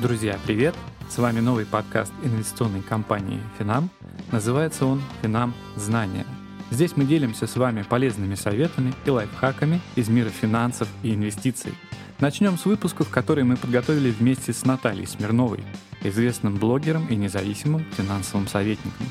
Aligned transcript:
Друзья, 0.00 0.38
привет! 0.46 0.74
С 1.10 1.18
вами 1.18 1.40
новый 1.40 1.66
подкаст 1.66 2.10
инвестиционной 2.22 2.80
компании 2.80 3.38
«Финам». 3.58 3.90
Называется 4.32 4.86
он 4.86 5.02
«Финам. 5.20 5.52
Знания». 5.76 6.24
Здесь 6.70 6.96
мы 6.96 7.04
делимся 7.04 7.46
с 7.46 7.54
вами 7.54 7.82
полезными 7.82 8.34
советами 8.34 8.94
и 9.04 9.10
лайфхаками 9.10 9.78
из 9.96 10.08
мира 10.08 10.30
финансов 10.30 10.88
и 11.02 11.14
инвестиций. 11.14 11.74
Начнем 12.18 12.56
с 12.56 12.64
выпусков, 12.64 13.10
которые 13.10 13.44
мы 13.44 13.58
подготовили 13.58 14.10
вместе 14.10 14.54
с 14.54 14.64
Натальей 14.64 15.06
Смирновой, 15.06 15.62
известным 16.02 16.56
блогером 16.56 17.06
и 17.08 17.14
независимым 17.14 17.84
финансовым 17.92 18.48
советником. 18.48 19.06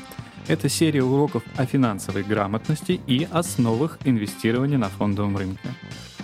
Это 0.48 0.68
серия 0.68 1.04
уроков 1.04 1.44
о 1.56 1.66
финансовой 1.66 2.24
грамотности 2.24 3.00
и 3.06 3.28
основах 3.30 4.00
инвестирования 4.04 4.76
на 4.76 4.88
фондовом 4.88 5.36
рынке. 5.36 5.68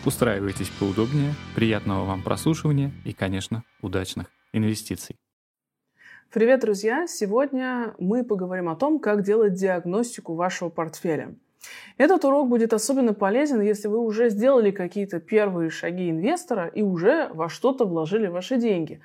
Устраивайтесь 0.04 0.70
поудобнее, 0.80 1.36
приятного 1.54 2.04
вам 2.04 2.22
прослушивания 2.22 2.92
и, 3.04 3.12
конечно, 3.12 3.62
удачных 3.80 4.26
инвестиций. 4.56 5.16
Привет, 6.32 6.60
друзья! 6.60 7.06
Сегодня 7.06 7.94
мы 7.98 8.24
поговорим 8.24 8.68
о 8.68 8.76
том, 8.76 8.98
как 8.98 9.22
делать 9.22 9.54
диагностику 9.54 10.34
вашего 10.34 10.68
портфеля. 10.68 11.34
Этот 11.98 12.24
урок 12.24 12.48
будет 12.48 12.72
особенно 12.72 13.14
полезен, 13.14 13.60
если 13.60 13.88
вы 13.88 13.98
уже 13.98 14.28
сделали 14.30 14.70
какие-то 14.70 15.20
первые 15.20 15.70
шаги 15.70 16.10
инвестора 16.10 16.66
и 16.66 16.82
уже 16.82 17.28
во 17.32 17.48
что-то 17.48 17.84
вложили 17.84 18.26
ваши 18.26 18.56
деньги. 18.56 19.00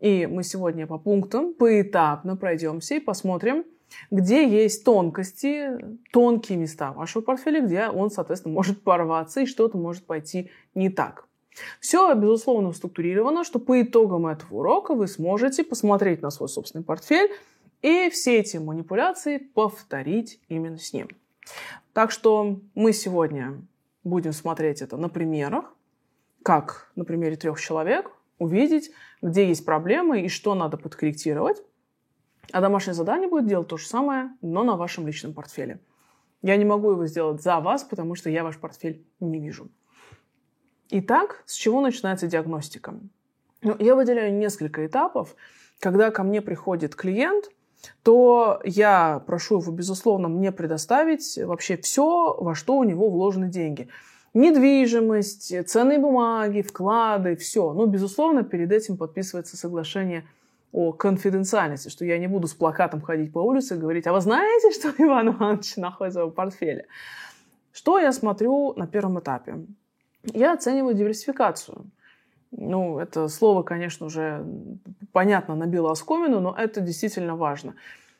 И 0.00 0.26
мы 0.26 0.44
сегодня 0.44 0.86
по 0.86 0.98
пунктам 0.98 1.54
поэтапно 1.54 2.36
пройдемся 2.36 2.94
и 2.94 3.00
посмотрим, 3.00 3.64
где 4.10 4.46
есть 4.48 4.84
тонкости, 4.84 5.70
тонкие 6.12 6.58
места 6.58 6.92
вашего 6.92 7.22
портфеля, 7.22 7.60
где 7.60 7.88
он, 7.88 8.10
соответственно, 8.10 8.54
может 8.54 8.82
порваться 8.82 9.40
и 9.40 9.46
что-то 9.46 9.76
может 9.76 10.04
пойти 10.06 10.50
не 10.74 10.90
так. 10.90 11.26
Все, 11.80 12.12
безусловно, 12.14 12.72
структурировано, 12.72 13.44
что 13.44 13.58
по 13.58 13.80
итогам 13.80 14.26
этого 14.26 14.58
урока 14.58 14.94
вы 14.94 15.08
сможете 15.08 15.64
посмотреть 15.64 16.22
на 16.22 16.30
свой 16.30 16.48
собственный 16.48 16.84
портфель 16.84 17.30
и 17.82 18.10
все 18.10 18.38
эти 18.38 18.56
манипуляции 18.56 19.38
повторить 19.38 20.40
именно 20.48 20.78
с 20.78 20.92
ним. 20.92 21.08
Так 21.92 22.10
что 22.10 22.60
мы 22.74 22.92
сегодня 22.92 23.62
будем 24.04 24.32
смотреть 24.32 24.82
это 24.82 24.96
на 24.96 25.08
примерах, 25.08 25.74
как 26.42 26.90
на 26.96 27.04
примере 27.04 27.36
трех 27.36 27.60
человек 27.60 28.10
увидеть, 28.38 28.90
где 29.22 29.46
есть 29.46 29.64
проблемы 29.64 30.22
и 30.22 30.28
что 30.28 30.54
надо 30.54 30.76
подкорректировать. 30.76 31.62
А 32.52 32.60
домашнее 32.60 32.94
задание 32.94 33.28
будет 33.28 33.46
делать 33.46 33.68
то 33.68 33.76
же 33.76 33.86
самое, 33.86 34.30
но 34.40 34.64
на 34.64 34.76
вашем 34.76 35.06
личном 35.06 35.34
портфеле. 35.34 35.80
Я 36.40 36.56
не 36.56 36.64
могу 36.64 36.92
его 36.92 37.06
сделать 37.06 37.42
за 37.42 37.60
вас, 37.60 37.84
потому 37.84 38.14
что 38.14 38.30
я 38.30 38.44
ваш 38.44 38.58
портфель 38.58 39.04
не 39.20 39.40
вижу. 39.40 39.68
Итак, 40.90 41.42
с 41.44 41.54
чего 41.54 41.82
начинается 41.82 42.26
диагностика? 42.26 42.94
Ну, 43.60 43.76
я 43.78 43.94
выделяю 43.94 44.32
несколько 44.34 44.86
этапов. 44.86 45.36
Когда 45.80 46.10
ко 46.10 46.22
мне 46.22 46.40
приходит 46.40 46.94
клиент, 46.94 47.50
то 48.02 48.60
я 48.64 49.22
прошу 49.26 49.60
его, 49.60 49.70
безусловно, 49.70 50.28
мне 50.28 50.50
предоставить 50.50 51.38
вообще 51.44 51.76
все, 51.76 52.34
во 52.38 52.54
что 52.54 52.78
у 52.78 52.84
него 52.84 53.10
вложены 53.10 53.48
деньги. 53.48 53.88
Недвижимость, 54.32 55.68
ценные 55.68 55.98
бумаги, 55.98 56.62
вклады, 56.62 57.36
все. 57.36 57.72
Ну, 57.74 57.86
безусловно, 57.86 58.42
перед 58.42 58.72
этим 58.72 58.96
подписывается 58.96 59.58
соглашение 59.58 60.26
о 60.72 60.92
конфиденциальности, 60.92 61.90
что 61.90 62.06
я 62.06 62.18
не 62.18 62.28
буду 62.28 62.46
с 62.46 62.54
плакатом 62.54 63.02
ходить 63.02 63.32
по 63.32 63.40
улице 63.40 63.74
и 63.74 63.78
говорить, 63.78 64.06
а 64.06 64.12
вы 64.12 64.20
знаете, 64.20 64.70
что 64.70 64.92
Иван 64.98 65.28
Иванович 65.28 65.76
находится 65.76 66.24
в 66.24 66.30
портфеле? 66.30 66.86
Что 67.72 67.98
я 67.98 68.12
смотрю 68.12 68.72
на 68.74 68.86
первом 68.86 69.20
этапе? 69.20 69.66
Я 70.24 70.52
оцениваю 70.52 70.94
диверсификацию. 70.94 71.86
Ну, 72.50 72.98
это 72.98 73.28
слово, 73.28 73.62
конечно, 73.62 74.06
уже 74.06 74.44
понятно 75.12 75.54
набило 75.54 75.90
оскомину, 75.90 76.40
но 76.40 76.54
это 76.56 76.80
действительно 76.80 77.36
важно. 77.36 77.74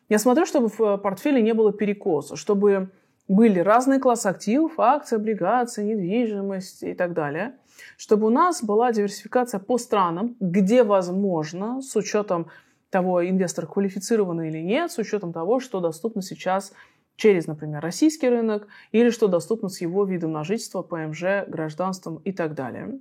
Я 0.08 0.18
смотрю, 0.18 0.46
чтобы 0.46 0.68
в 0.68 0.96
портфеле 0.98 1.42
не 1.42 1.54
было 1.54 1.72
перекоса, 1.72 2.36
чтобы 2.36 2.90
были 3.26 3.60
разные 3.60 4.00
классы 4.00 4.26
активов, 4.26 4.78
акции, 4.78 5.16
облигации, 5.16 5.84
недвижимость 5.84 6.82
и 6.82 6.94
так 6.94 7.12
далее, 7.12 7.54
чтобы 7.96 8.26
у 8.26 8.30
нас 8.30 8.62
была 8.62 8.92
диверсификация 8.92 9.60
по 9.60 9.78
странам, 9.78 10.34
где 10.40 10.82
возможно, 10.82 11.82
с 11.82 11.94
учетом 11.94 12.48
того, 12.90 13.26
инвестор 13.28 13.66
квалифицированный 13.66 14.48
или 14.48 14.58
нет, 14.58 14.90
с 14.90 14.98
учетом 14.98 15.32
того, 15.32 15.60
что 15.60 15.80
доступно 15.80 16.22
сейчас 16.22 16.72
через, 17.18 17.48
например, 17.48 17.82
российский 17.82 18.30
рынок 18.30 18.68
или 18.92 19.10
что 19.10 19.26
доступно 19.26 19.68
с 19.68 19.82
его 19.82 20.04
видом 20.04 20.32
на 20.32 20.44
жительство, 20.44 20.82
ПМЖ, 20.82 21.46
гражданством 21.48 22.22
и 22.24 22.32
так 22.32 22.54
далее. 22.54 23.00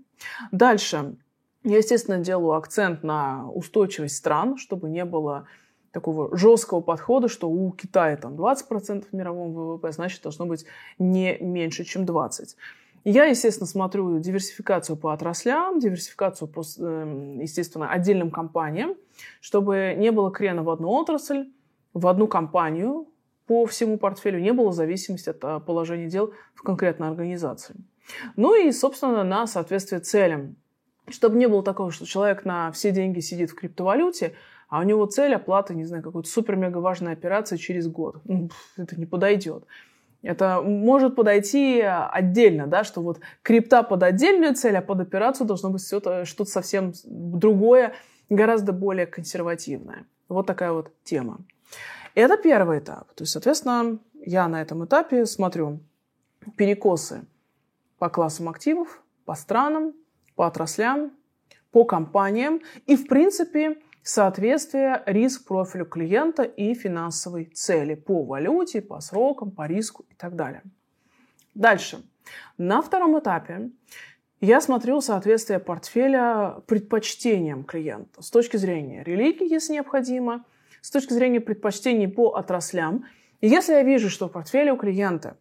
Дальше. 0.52 1.16
Я, 1.64 1.78
естественно, 1.78 2.18
делаю 2.18 2.54
акцент 2.54 3.04
на 3.04 3.50
устойчивость 3.50 4.18
стран, 4.18 4.58
чтобы 4.58 4.90
не 4.90 5.06
было 5.06 5.48
такого 5.92 6.36
жесткого 6.36 6.82
подхода, 6.82 7.28
что 7.28 7.50
у 7.50 7.72
Китая 7.72 8.18
там 8.18 8.36
20% 8.36 9.06
в 9.12 9.14
мировом 9.14 9.54
ВВП, 9.54 9.92
значит, 9.92 10.24
должно 10.24 10.46
быть 10.46 10.66
не 10.98 11.38
меньше, 11.40 11.84
чем 11.84 12.04
20%. 12.04 12.56
Я, 13.04 13.26
естественно, 13.26 13.68
смотрю 13.68 14.20
диверсификацию 14.20 14.98
по 14.98 15.14
отраслям, 15.14 15.80
диверсификацию 15.80 16.48
по, 16.48 16.64
эм, 16.80 17.40
естественно, 17.40 17.90
отдельным 17.90 18.32
компаниям, 18.32 18.96
чтобы 19.40 19.94
не 19.98 20.12
было 20.12 20.32
крена 20.32 20.64
в 20.64 20.70
одну 20.70 20.90
отрасль, 20.90 21.46
в 21.94 22.08
одну 22.08 22.28
компанию, 22.28 23.08
по 23.48 23.66
всему 23.66 23.98
портфелю, 23.98 24.40
не 24.40 24.54
было 24.54 24.72
зависимости 24.72 25.30
от 25.30 25.44
а, 25.44 25.60
положения 25.60 26.08
дел 26.08 26.34
в 26.54 26.62
конкретной 26.62 27.08
организации. 27.08 27.76
Ну 28.36 28.56
и, 28.56 28.72
собственно, 28.72 29.24
на 29.24 29.48
соответствие 29.48 30.02
целям. 30.02 30.56
Чтобы 31.10 31.38
не 31.38 31.48
было 31.48 31.64
такого, 31.64 31.92
что 31.92 32.06
человек 32.06 32.44
на 32.44 32.72
все 32.74 32.92
деньги 32.92 33.22
сидит 33.22 33.52
в 33.52 33.56
криптовалюте, 33.56 34.34
а 34.68 34.82
у 34.82 34.84
него 34.84 35.06
цель 35.06 35.34
оплаты, 35.34 35.74
не 35.74 35.86
знаю, 35.86 36.04
какой-то 36.04 36.30
супер-мега 36.30 36.80
важной 36.80 37.14
операции 37.14 37.56
через 37.56 37.88
год. 37.88 38.18
Ну, 38.26 38.50
это 38.76 39.00
не 39.00 39.06
подойдет. 39.06 39.66
Это 40.22 40.62
может 40.62 41.16
подойти 41.16 41.82
отдельно, 41.82 42.68
да, 42.68 42.84
что 42.84 43.02
вот 43.02 43.22
крипта 43.44 43.84
под 43.84 44.04
отдельную 44.04 44.56
цель, 44.56 44.76
а 44.76 44.82
под 44.82 45.00
операцию 45.00 45.48
должно 45.48 45.70
быть 45.70 45.86
что-то 45.86 46.46
совсем 46.46 46.92
другое, 47.06 47.94
гораздо 48.30 48.74
более 48.74 49.06
консервативное. 49.06 50.06
Вот 50.28 50.46
такая 50.48 50.74
вот 50.74 50.92
тема. 51.04 51.40
Это 52.18 52.36
первый 52.36 52.80
этап. 52.80 53.14
То 53.14 53.22
есть, 53.22 53.34
соответственно, 53.34 54.00
я 54.26 54.48
на 54.48 54.60
этом 54.60 54.84
этапе 54.84 55.28
смотрю 55.28 55.82
перекосы 56.56 57.28
по 58.00 58.10
классам 58.10 58.50
активов, 58.50 59.04
по 59.26 59.36
странам, 59.36 59.94
по 60.36 60.48
отраслям, 60.48 61.12
по 61.70 61.86
компаниям 61.86 62.62
и, 62.88 62.96
в 62.96 63.08
принципе, 63.08 63.78
соответствие 64.02 65.04
риск-профилю 65.06 65.86
клиента 65.86 66.42
и 66.42 66.74
финансовой 66.74 67.46
цели 67.46 67.94
по 67.94 68.24
валюте, 68.24 68.82
по 68.82 69.00
срокам, 69.00 69.52
по 69.52 69.68
риску 69.68 70.04
и 70.10 70.16
так 70.16 70.36
далее. 70.36 70.64
Дальше. 71.54 72.04
На 72.58 72.82
втором 72.82 73.20
этапе 73.20 73.70
я 74.42 74.60
смотрю 74.60 75.02
соответствие 75.02 75.60
портфеля 75.60 76.64
предпочтениям 76.66 77.64
клиента 77.64 78.24
с 78.24 78.32
точки 78.32 78.58
зрения 78.58 79.04
религии, 79.04 79.48
если 79.48 79.74
необходимо– 79.74 80.44
с 80.82 80.92
точки 80.92 81.14
зрения 81.14 81.40
предпочтений 81.40 82.08
по 82.08 82.36
отраслям. 82.36 83.06
И 83.42 83.48
если 83.48 83.74
я 83.74 83.84
вижу, 83.84 84.10
что 84.10 84.28
в 84.28 84.32
портфеле 84.32 84.74
у 84.74 84.78
клиента 84.78 85.38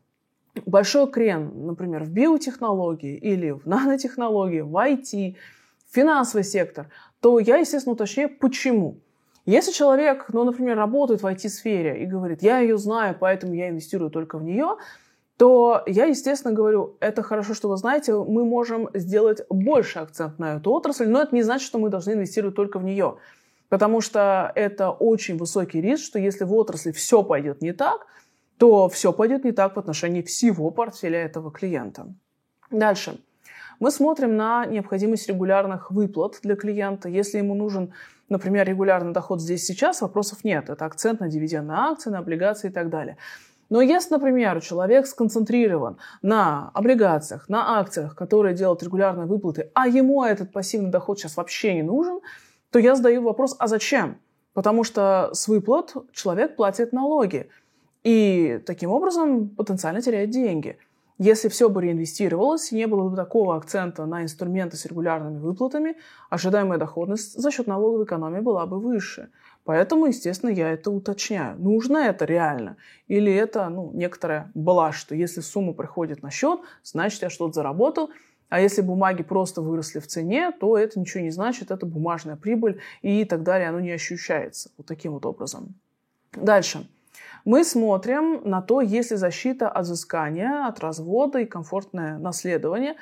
большой 0.64 1.10
крен, 1.10 1.66
например, 1.66 2.04
в 2.04 2.10
биотехнологии 2.10 3.16
или 3.16 3.50
в 3.50 3.66
нанотехнологии, 3.66 4.60
в 4.60 4.74
IT, 4.74 5.36
в 5.90 5.94
финансовый 5.94 6.42
сектор, 6.42 6.88
то 7.20 7.38
я, 7.38 7.56
естественно, 7.56 7.94
уточняю, 7.94 8.30
почему. 8.38 9.00
Если 9.44 9.70
человек, 9.70 10.26
ну, 10.32 10.44
например, 10.44 10.76
работает 10.76 11.22
в 11.22 11.26
IT-сфере 11.26 12.02
и 12.02 12.06
говорит, 12.06 12.42
я 12.42 12.58
ее 12.58 12.78
знаю, 12.78 13.16
поэтому 13.18 13.54
я 13.54 13.68
инвестирую 13.68 14.10
только 14.10 14.38
в 14.38 14.42
нее, 14.42 14.76
то 15.36 15.82
я, 15.86 16.06
естественно, 16.06 16.52
говорю, 16.52 16.96
это 16.98 17.22
хорошо, 17.22 17.54
что 17.54 17.68
вы 17.68 17.76
знаете, 17.76 18.14
мы 18.14 18.44
можем 18.44 18.88
сделать 18.94 19.42
больше 19.50 19.98
акцент 19.98 20.38
на 20.38 20.56
эту 20.56 20.72
отрасль, 20.72 21.06
но 21.06 21.22
это 21.22 21.34
не 21.34 21.42
значит, 21.42 21.66
что 21.66 21.78
мы 21.78 21.90
должны 21.90 22.12
инвестировать 22.12 22.56
только 22.56 22.78
в 22.78 22.84
нее. 22.84 23.18
Потому 23.68 24.00
что 24.00 24.52
это 24.54 24.90
очень 24.90 25.36
высокий 25.36 25.80
риск, 25.80 26.04
что 26.04 26.18
если 26.18 26.44
в 26.44 26.54
отрасли 26.54 26.92
все 26.92 27.22
пойдет 27.22 27.62
не 27.62 27.72
так, 27.72 28.06
то 28.58 28.88
все 28.88 29.12
пойдет 29.12 29.44
не 29.44 29.52
так 29.52 29.76
в 29.76 29.78
отношении 29.78 30.22
всего 30.22 30.70
портфеля 30.70 31.24
этого 31.24 31.50
клиента. 31.50 32.06
Дальше. 32.70 33.20
Мы 33.78 33.90
смотрим 33.90 34.36
на 34.36 34.64
необходимость 34.64 35.28
регулярных 35.28 35.90
выплат 35.90 36.38
для 36.42 36.56
клиента. 36.56 37.08
Если 37.08 37.38
ему 37.38 37.54
нужен, 37.54 37.92
например, 38.30 38.66
регулярный 38.66 39.12
доход 39.12 39.42
здесь 39.42 39.66
сейчас, 39.66 40.00
вопросов 40.00 40.44
нет. 40.44 40.70
Это 40.70 40.86
акцент 40.86 41.20
на 41.20 41.28
дивидендные 41.28 41.76
акции, 41.76 42.08
на 42.08 42.20
облигации 42.20 42.68
и 42.68 42.72
так 42.72 42.88
далее. 42.88 43.18
Но 43.68 43.82
если, 43.82 44.14
например, 44.14 44.60
человек 44.62 45.06
сконцентрирован 45.06 45.98
на 46.22 46.70
облигациях, 46.72 47.48
на 47.48 47.80
акциях, 47.80 48.14
которые 48.14 48.54
делают 48.54 48.82
регулярные 48.82 49.26
выплаты, 49.26 49.70
а 49.74 49.88
ему 49.88 50.22
этот 50.22 50.52
пассивный 50.52 50.90
доход 50.90 51.18
сейчас 51.18 51.36
вообще 51.36 51.74
не 51.74 51.82
нужен– 51.82 52.20
то 52.76 52.80
я 52.80 52.94
задаю 52.94 53.22
вопрос, 53.22 53.56
а 53.58 53.68
зачем? 53.68 54.18
Потому 54.52 54.84
что 54.84 55.30
с 55.32 55.48
выплат 55.48 55.94
человек 56.12 56.56
платит 56.56 56.92
налоги 56.92 57.48
и 58.04 58.60
таким 58.66 58.90
образом 58.90 59.48
потенциально 59.48 60.02
теряет 60.02 60.28
деньги. 60.28 60.76
Если 61.16 61.48
все 61.48 61.70
бы 61.70 61.80
реинвестировалось, 61.80 62.72
не 62.72 62.86
было 62.86 63.08
бы 63.08 63.16
такого 63.16 63.56
акцента 63.56 64.04
на 64.04 64.24
инструменты 64.24 64.76
с 64.76 64.84
регулярными 64.84 65.38
выплатами, 65.38 65.96
ожидаемая 66.28 66.78
доходность 66.78 67.40
за 67.40 67.50
счет 67.50 67.66
налоговой 67.66 68.04
экономии 68.04 68.40
была 68.40 68.66
бы 68.66 68.78
выше. 68.78 69.30
Поэтому, 69.64 70.04
естественно, 70.04 70.50
я 70.50 70.70
это 70.70 70.90
уточняю. 70.90 71.58
Нужно 71.58 71.96
это 71.96 72.26
реально? 72.26 72.76
Или 73.08 73.32
это 73.32 73.70
ну, 73.70 73.90
некоторая 73.94 74.50
блажь, 74.52 74.98
что 74.98 75.14
если 75.14 75.40
сумма 75.40 75.72
приходит 75.72 76.22
на 76.22 76.30
счет, 76.30 76.60
значит, 76.82 77.22
я 77.22 77.30
что-то 77.30 77.54
заработал, 77.54 78.10
а 78.48 78.60
если 78.60 78.80
бумаги 78.80 79.22
просто 79.22 79.60
выросли 79.60 79.98
в 79.98 80.06
цене, 80.06 80.52
то 80.52 80.78
это 80.78 81.00
ничего 81.00 81.22
не 81.22 81.30
значит, 81.30 81.70
это 81.70 81.86
бумажная 81.86 82.36
прибыль 82.36 82.80
и 83.02 83.24
так 83.24 83.42
далее, 83.42 83.68
оно 83.68 83.80
не 83.80 83.90
ощущается 83.90 84.70
вот 84.76 84.86
таким 84.86 85.12
вот 85.12 85.26
образом. 85.26 85.74
Дальше. 86.32 86.86
Мы 87.44 87.64
смотрим 87.64 88.40
на 88.44 88.60
то, 88.60 88.80
есть 88.80 89.12
ли 89.12 89.16
защита 89.16 89.68
от 89.68 89.84
взыскания, 89.84 90.66
от 90.66 90.80
развода 90.80 91.38
и 91.38 91.44
комфортное 91.44 92.18
наследование, 92.18 92.96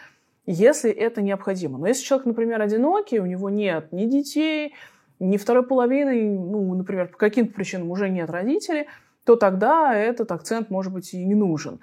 если 0.46 0.90
это 0.90 1.22
необходимо. 1.22 1.78
Но 1.78 1.86
если 1.86 2.04
человек, 2.04 2.26
например, 2.26 2.60
одинокий, 2.60 3.20
у 3.20 3.26
него 3.26 3.48
нет 3.48 3.90
ни 3.92 4.04
детей, 4.04 4.74
ни 5.18 5.36
второй 5.38 5.64
половины, 5.64 6.38
ну, 6.38 6.74
например, 6.74 7.08
по 7.08 7.16
каким-то 7.16 7.54
причинам 7.54 7.90
уже 7.90 8.10
нет 8.10 8.28
родителей, 8.28 8.86
то 9.24 9.36
тогда 9.36 9.94
этот 9.94 10.30
акцент, 10.32 10.70
может 10.70 10.92
быть, 10.92 11.14
и 11.14 11.24
не 11.24 11.34
нужен. 11.34 11.80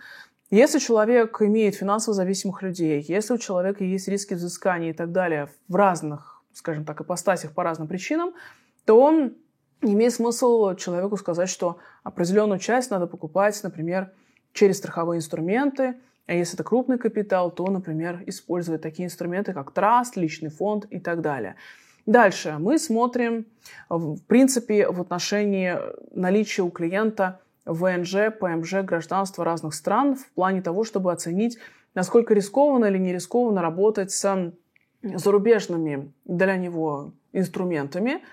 Если 0.52 0.80
человек 0.80 1.42
имеет 1.42 1.76
финансово 1.76 2.14
зависимых 2.14 2.62
людей, 2.62 3.04
если 3.08 3.34
у 3.34 3.38
человека 3.38 3.86
есть 3.86 4.10
риски 4.10 4.34
взыскания 4.34 4.90
и 4.90 4.94
так 4.94 5.14
далее 5.14 5.48
в 5.70 5.76
разных, 5.78 6.44
скажем 6.52 6.84
так, 6.84 7.00
ипостасях 7.00 7.54
по 7.54 7.64
разным 7.64 7.88
причинам, 7.88 8.34
то 8.84 9.00
он 9.00 9.34
имеет 9.82 10.14
смысл 10.14 10.76
человеку 10.76 11.16
сказать, 11.16 11.48
что 11.48 11.78
определенную 12.04 12.60
часть 12.60 12.92
надо 12.92 13.08
покупать, 13.08 13.58
например, 13.64 14.12
через 14.52 14.80
страховые 14.80 15.20
инструменты, 15.20 15.96
а 16.28 16.34
если 16.34 16.56
это 16.56 16.66
крупный 16.66 16.98
капитал, 16.98 17.50
то, 17.50 17.66
например, 17.68 18.22
использовать 18.26 18.82
такие 18.82 19.06
инструменты, 19.06 19.54
как 19.54 19.72
траст, 19.72 20.18
личный 20.18 20.50
фонд 20.50 20.86
и 20.90 21.00
так 21.00 21.22
далее. 21.22 21.56
Дальше 22.06 22.58
мы 22.60 22.78
смотрим, 22.78 23.46
в 23.88 24.20
принципе, 24.24 24.90
в 24.90 25.00
отношении 25.00 25.78
наличия 26.14 26.64
у 26.64 26.70
клиента 26.70 27.40
ВНЖ, 27.66 28.32
ПМЖ, 28.40 28.84
гражданства 28.84 29.46
разных 29.46 29.74
стран 29.74 30.16
в 30.16 30.32
плане 30.32 30.62
того, 30.62 30.84
чтобы 30.84 31.12
оценить, 31.12 31.58
насколько 31.94 32.34
рискованно 32.34 32.86
или 32.86 32.98
не 32.98 33.14
рискованно 33.14 33.62
работать 33.62 34.12
с 34.12 34.54
зарубежными 35.02 36.14
для 36.26 36.58
него 36.58 37.14
инструментами, 37.34 38.24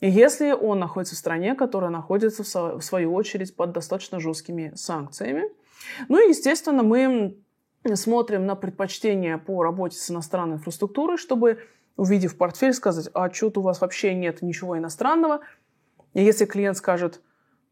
и 0.00 0.10
если 0.10 0.52
он 0.52 0.78
находится 0.78 1.14
в 1.14 1.18
стране, 1.18 1.54
которая 1.54 1.90
находится, 1.90 2.42
в 2.42 2.82
свою 2.82 3.14
очередь, 3.14 3.56
под 3.56 3.72
достаточно 3.72 4.20
жесткими 4.20 4.72
санкциями. 4.74 5.44
Ну 6.08 6.24
и, 6.24 6.28
естественно, 6.28 6.82
мы 6.82 7.36
смотрим 7.94 8.44
на 8.44 8.56
предпочтения 8.56 9.38
по 9.38 9.62
работе 9.62 9.96
с 9.96 10.10
иностранной 10.10 10.56
инфраструктурой, 10.56 11.16
чтобы, 11.16 11.60
увидев 11.96 12.36
портфель, 12.36 12.74
сказать, 12.74 13.08
а 13.14 13.32
что-то 13.32 13.60
у 13.60 13.62
вас 13.62 13.80
вообще 13.80 14.14
нет 14.14 14.42
ничего 14.42 14.76
иностранного. 14.76 15.40
И 16.12 16.22
если 16.22 16.44
клиент 16.44 16.76
скажет, 16.76 17.22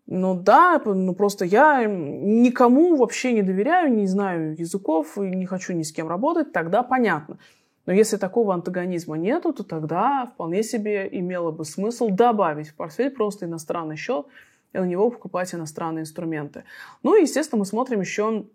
ну 0.07 0.35
да, 0.35 0.81
ну 0.85 1.15
просто 1.15 1.45
я 1.45 1.85
никому 1.87 2.97
вообще 2.97 3.33
не 3.33 3.43
доверяю, 3.43 3.93
не 3.93 4.07
знаю 4.07 4.55
языков 4.59 5.17
и 5.17 5.23
не 5.23 5.47
хочу 5.47 5.73
ни 5.73 5.83
с 5.83 5.93
кем 5.93 6.09
работать, 6.09 6.53
тогда 6.53 6.83
понятно. 6.83 7.39
Но 7.87 7.93
если 7.93 8.17
такого 8.17 8.55
антагонизма 8.55 9.17
нету, 9.17 9.53
то 9.53 9.63
тогда 9.63 10.31
вполне 10.35 10.63
себе 10.63 11.09
имело 11.11 11.51
бы 11.51 11.65
смысл 11.65 12.09
добавить 12.09 12.69
в 12.69 12.75
портфель 12.75 13.11
просто 13.11 13.47
иностранный 13.47 13.97
счет 13.97 14.27
и 14.73 14.79
на 14.79 14.85
него 14.85 15.11
покупать 15.11 15.55
иностранные 15.55 16.03
инструменты. 16.03 16.65
Ну 17.03 17.17
и, 17.17 17.23
естественно, 17.23 17.61
мы 17.61 17.67
смотрим 17.67 18.01
еще 18.01 18.47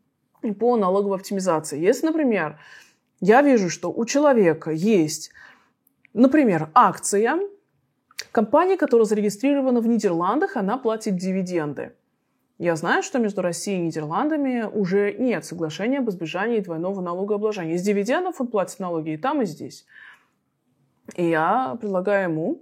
по 0.59 0.77
налоговой 0.77 1.17
оптимизации. 1.17 1.79
Если, 1.79 2.05
например, 2.05 2.59
я 3.21 3.41
вижу, 3.41 3.69
что 3.69 3.91
у 3.91 4.05
человека 4.05 4.71
есть, 4.71 5.31
например, 6.13 6.69
акция, 6.73 7.39
компания, 8.31 8.77
которая 8.77 9.05
зарегистрирована 9.05 9.81
в 9.81 9.87
Нидерландах, 9.87 10.57
она 10.57 10.77
платит 10.77 11.15
дивиденды. 11.15 11.93
Я 12.57 12.75
знаю, 12.75 13.03
что 13.03 13.19
между 13.19 13.41
Россией 13.41 13.79
и 13.79 13.83
Нидерландами 13.83 14.63
уже 14.63 15.13
нет 15.13 15.45
соглашения 15.45 15.99
об 15.99 16.09
избежании 16.09 16.59
двойного 16.59 16.99
налогообложения. 16.99 17.75
Из 17.75 17.81
дивидендов 17.83 18.41
он 18.41 18.47
платит 18.47 18.79
налоги 18.79 19.11
и 19.11 19.17
там, 19.17 19.41
и 19.41 19.45
здесь. 19.45 19.85
И 21.15 21.29
я 21.29 21.77
предлагаю 21.79 22.29
ему 22.29 22.61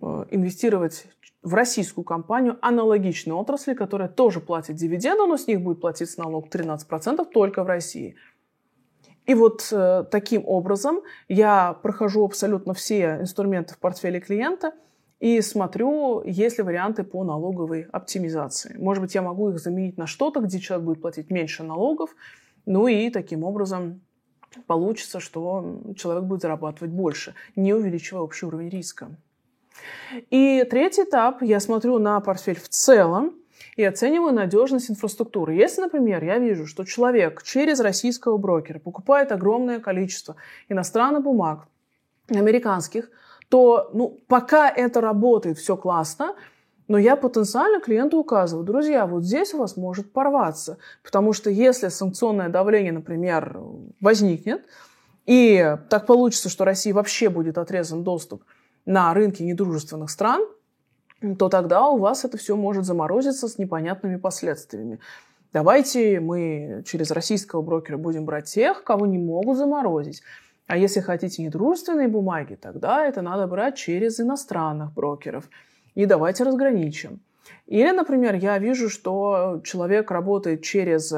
э, 0.00 0.24
инвестировать 0.30 1.06
в 1.42 1.54
российскую 1.54 2.04
компанию 2.04 2.56
аналогичной 2.62 3.34
отрасли, 3.34 3.74
которая 3.74 4.08
тоже 4.08 4.40
платит 4.40 4.76
дивиденды, 4.76 5.26
но 5.26 5.36
с 5.36 5.48
них 5.48 5.60
будет 5.60 5.80
платиться 5.80 6.20
налог 6.20 6.48
13% 6.48 7.24
только 7.32 7.64
в 7.64 7.66
России. 7.66 8.14
И 9.26 9.34
вот 9.34 9.68
э, 9.72 10.04
таким 10.10 10.46
образом 10.46 11.00
я 11.28 11.72
прохожу 11.82 12.24
абсолютно 12.24 12.74
все 12.74 13.18
инструменты 13.20 13.74
в 13.74 13.78
портфеле 13.78 14.20
клиента– 14.20 14.72
и 15.24 15.40
смотрю, 15.40 16.22
есть 16.26 16.58
ли 16.58 16.64
варианты 16.64 17.02
по 17.02 17.24
налоговой 17.24 17.86
оптимизации. 17.92 18.76
Может 18.76 19.02
быть, 19.02 19.14
я 19.14 19.22
могу 19.22 19.48
их 19.48 19.58
заменить 19.58 19.96
на 19.96 20.06
что-то, 20.06 20.40
где 20.40 20.60
человек 20.60 20.84
будет 20.84 21.00
платить 21.00 21.30
меньше 21.30 21.62
налогов, 21.62 22.14
ну 22.66 22.88
и 22.88 23.08
таким 23.08 23.42
образом 23.42 24.02
получится, 24.66 25.20
что 25.20 25.80
человек 25.96 26.24
будет 26.24 26.42
зарабатывать 26.42 26.92
больше, 26.92 27.34
не 27.56 27.72
увеличивая 27.72 28.20
общий 28.20 28.44
уровень 28.44 28.68
риска. 28.68 29.16
И 30.28 30.62
третий 30.68 31.04
этап, 31.04 31.42
я 31.42 31.58
смотрю 31.58 31.98
на 31.98 32.20
портфель 32.20 32.60
в 32.60 32.68
целом 32.68 33.34
и 33.76 33.84
оцениваю 33.84 34.32
надежность 34.32 34.90
инфраструктуры. 34.90 35.54
Если, 35.54 35.80
например, 35.80 36.22
я 36.24 36.38
вижу, 36.38 36.66
что 36.66 36.84
человек 36.84 37.42
через 37.42 37.80
российского 37.80 38.36
брокера 38.36 38.78
покупает 38.78 39.32
огромное 39.32 39.80
количество 39.80 40.36
иностранных 40.68 41.22
бумаг, 41.22 41.66
американских, 42.28 43.10
то 43.48 43.90
ну, 43.92 44.18
пока 44.28 44.70
это 44.70 45.00
работает, 45.00 45.58
все 45.58 45.76
классно, 45.76 46.34
но 46.88 46.98
я 46.98 47.16
потенциально 47.16 47.80
клиенту 47.80 48.18
указываю, 48.18 48.64
друзья, 48.64 49.06
вот 49.06 49.24
здесь 49.24 49.54
у 49.54 49.58
вас 49.58 49.76
может 49.76 50.12
порваться, 50.12 50.78
потому 51.02 51.32
что 51.32 51.50
если 51.50 51.88
санкционное 51.88 52.48
давление, 52.48 52.92
например, 52.92 53.58
возникнет, 54.00 54.64
и 55.26 55.76
так 55.88 56.06
получится, 56.06 56.50
что 56.50 56.64
России 56.64 56.92
вообще 56.92 57.30
будет 57.30 57.56
отрезан 57.56 58.04
доступ 58.04 58.44
на 58.84 59.12
рынки 59.14 59.42
недружественных 59.42 60.10
стран, 60.10 60.46
то 61.38 61.48
тогда 61.48 61.88
у 61.88 61.98
вас 61.98 62.24
это 62.24 62.36
все 62.36 62.56
может 62.56 62.84
заморозиться 62.84 63.48
с 63.48 63.58
непонятными 63.58 64.16
последствиями. 64.16 64.98
Давайте 65.52 66.20
мы 66.20 66.82
через 66.84 67.10
российского 67.10 67.62
брокера 67.62 67.96
будем 67.96 68.24
брать 68.24 68.46
тех, 68.46 68.82
кого 68.84 69.06
не 69.06 69.18
могут 69.18 69.56
заморозить. 69.56 70.22
А 70.66 70.76
если 70.76 71.00
хотите 71.00 71.42
недружественные 71.42 72.08
бумаги, 72.08 72.54
тогда 72.54 73.06
это 73.06 73.22
надо 73.22 73.46
брать 73.46 73.76
через 73.76 74.18
иностранных 74.18 74.92
брокеров. 74.92 75.48
И 75.94 76.06
давайте 76.06 76.44
разграничим. 76.44 77.20
Или, 77.66 77.90
например, 77.90 78.34
я 78.34 78.58
вижу, 78.58 78.88
что 78.88 79.60
человек 79.64 80.10
работает 80.10 80.62
через 80.62 81.14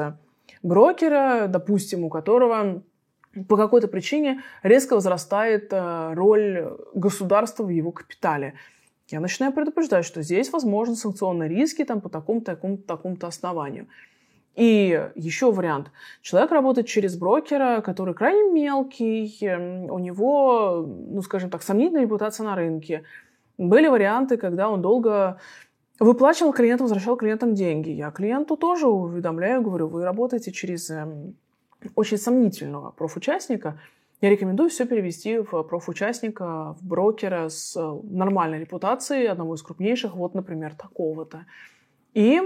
брокера, 0.61 1.47
допустим, 1.47 2.03
у 2.03 2.09
которого 2.09 2.83
по 3.47 3.57
какой-то 3.57 3.87
причине 3.87 4.41
резко 4.63 4.95
возрастает 4.95 5.69
э, 5.71 6.13
роль 6.13 6.77
государства 6.93 7.63
в 7.63 7.69
его 7.69 7.91
капитале. 7.91 8.55
Я 9.09 9.19
начинаю 9.21 9.53
предупреждать, 9.53 10.05
что 10.05 10.21
здесь 10.21 10.51
возможны 10.51 10.95
санкционные 10.95 11.49
риски 11.49 11.85
там, 11.85 12.01
по 12.01 12.09
такому-то, 12.09 12.55
такому-то, 12.55 12.83
такому-то 12.83 13.27
основанию. 13.27 13.87
И 14.55 15.11
еще 15.15 15.51
вариант. 15.51 15.91
Человек 16.21 16.51
работает 16.51 16.87
через 16.87 17.15
брокера, 17.15 17.81
который 17.81 18.15
крайне 18.15 18.51
мелкий, 18.51 19.37
эм, 19.41 19.91
у 19.91 19.99
него, 19.99 20.83
ну, 20.87 21.21
скажем 21.21 21.49
так, 21.49 21.61
сомнительная 21.61 22.01
репутация 22.01 22.43
на 22.43 22.55
рынке. 22.55 23.03
Были 23.57 23.87
варианты, 23.87 24.35
когда 24.35 24.69
он 24.69 24.81
долго 24.81 25.39
выплачивал 25.99 26.53
клиентам, 26.53 26.85
возвращал 26.85 27.15
клиентам 27.17 27.53
деньги. 27.53 27.91
Я 27.91 28.11
клиенту 28.11 28.57
тоже 28.57 28.87
уведомляю, 28.87 29.61
говорю, 29.61 29.87
вы 29.87 30.03
работаете 30.03 30.51
через 30.51 30.89
эм, 30.89 31.35
очень 31.95 32.17
сомнительного 32.17 32.91
профучастника. 32.91 33.79
Я 34.21 34.29
рекомендую 34.29 34.69
все 34.69 34.85
перевести 34.85 35.37
в 35.37 35.63
профучастника, 35.63 36.73
в 36.73 36.83
брокера 36.83 37.49
с 37.49 37.75
нормальной 38.03 38.59
репутацией, 38.59 39.27
одного 39.27 39.55
из 39.55 39.61
крупнейших, 39.61 40.15
вот, 40.15 40.33
например, 40.33 40.73
такого-то. 40.75 41.45
И 42.13 42.41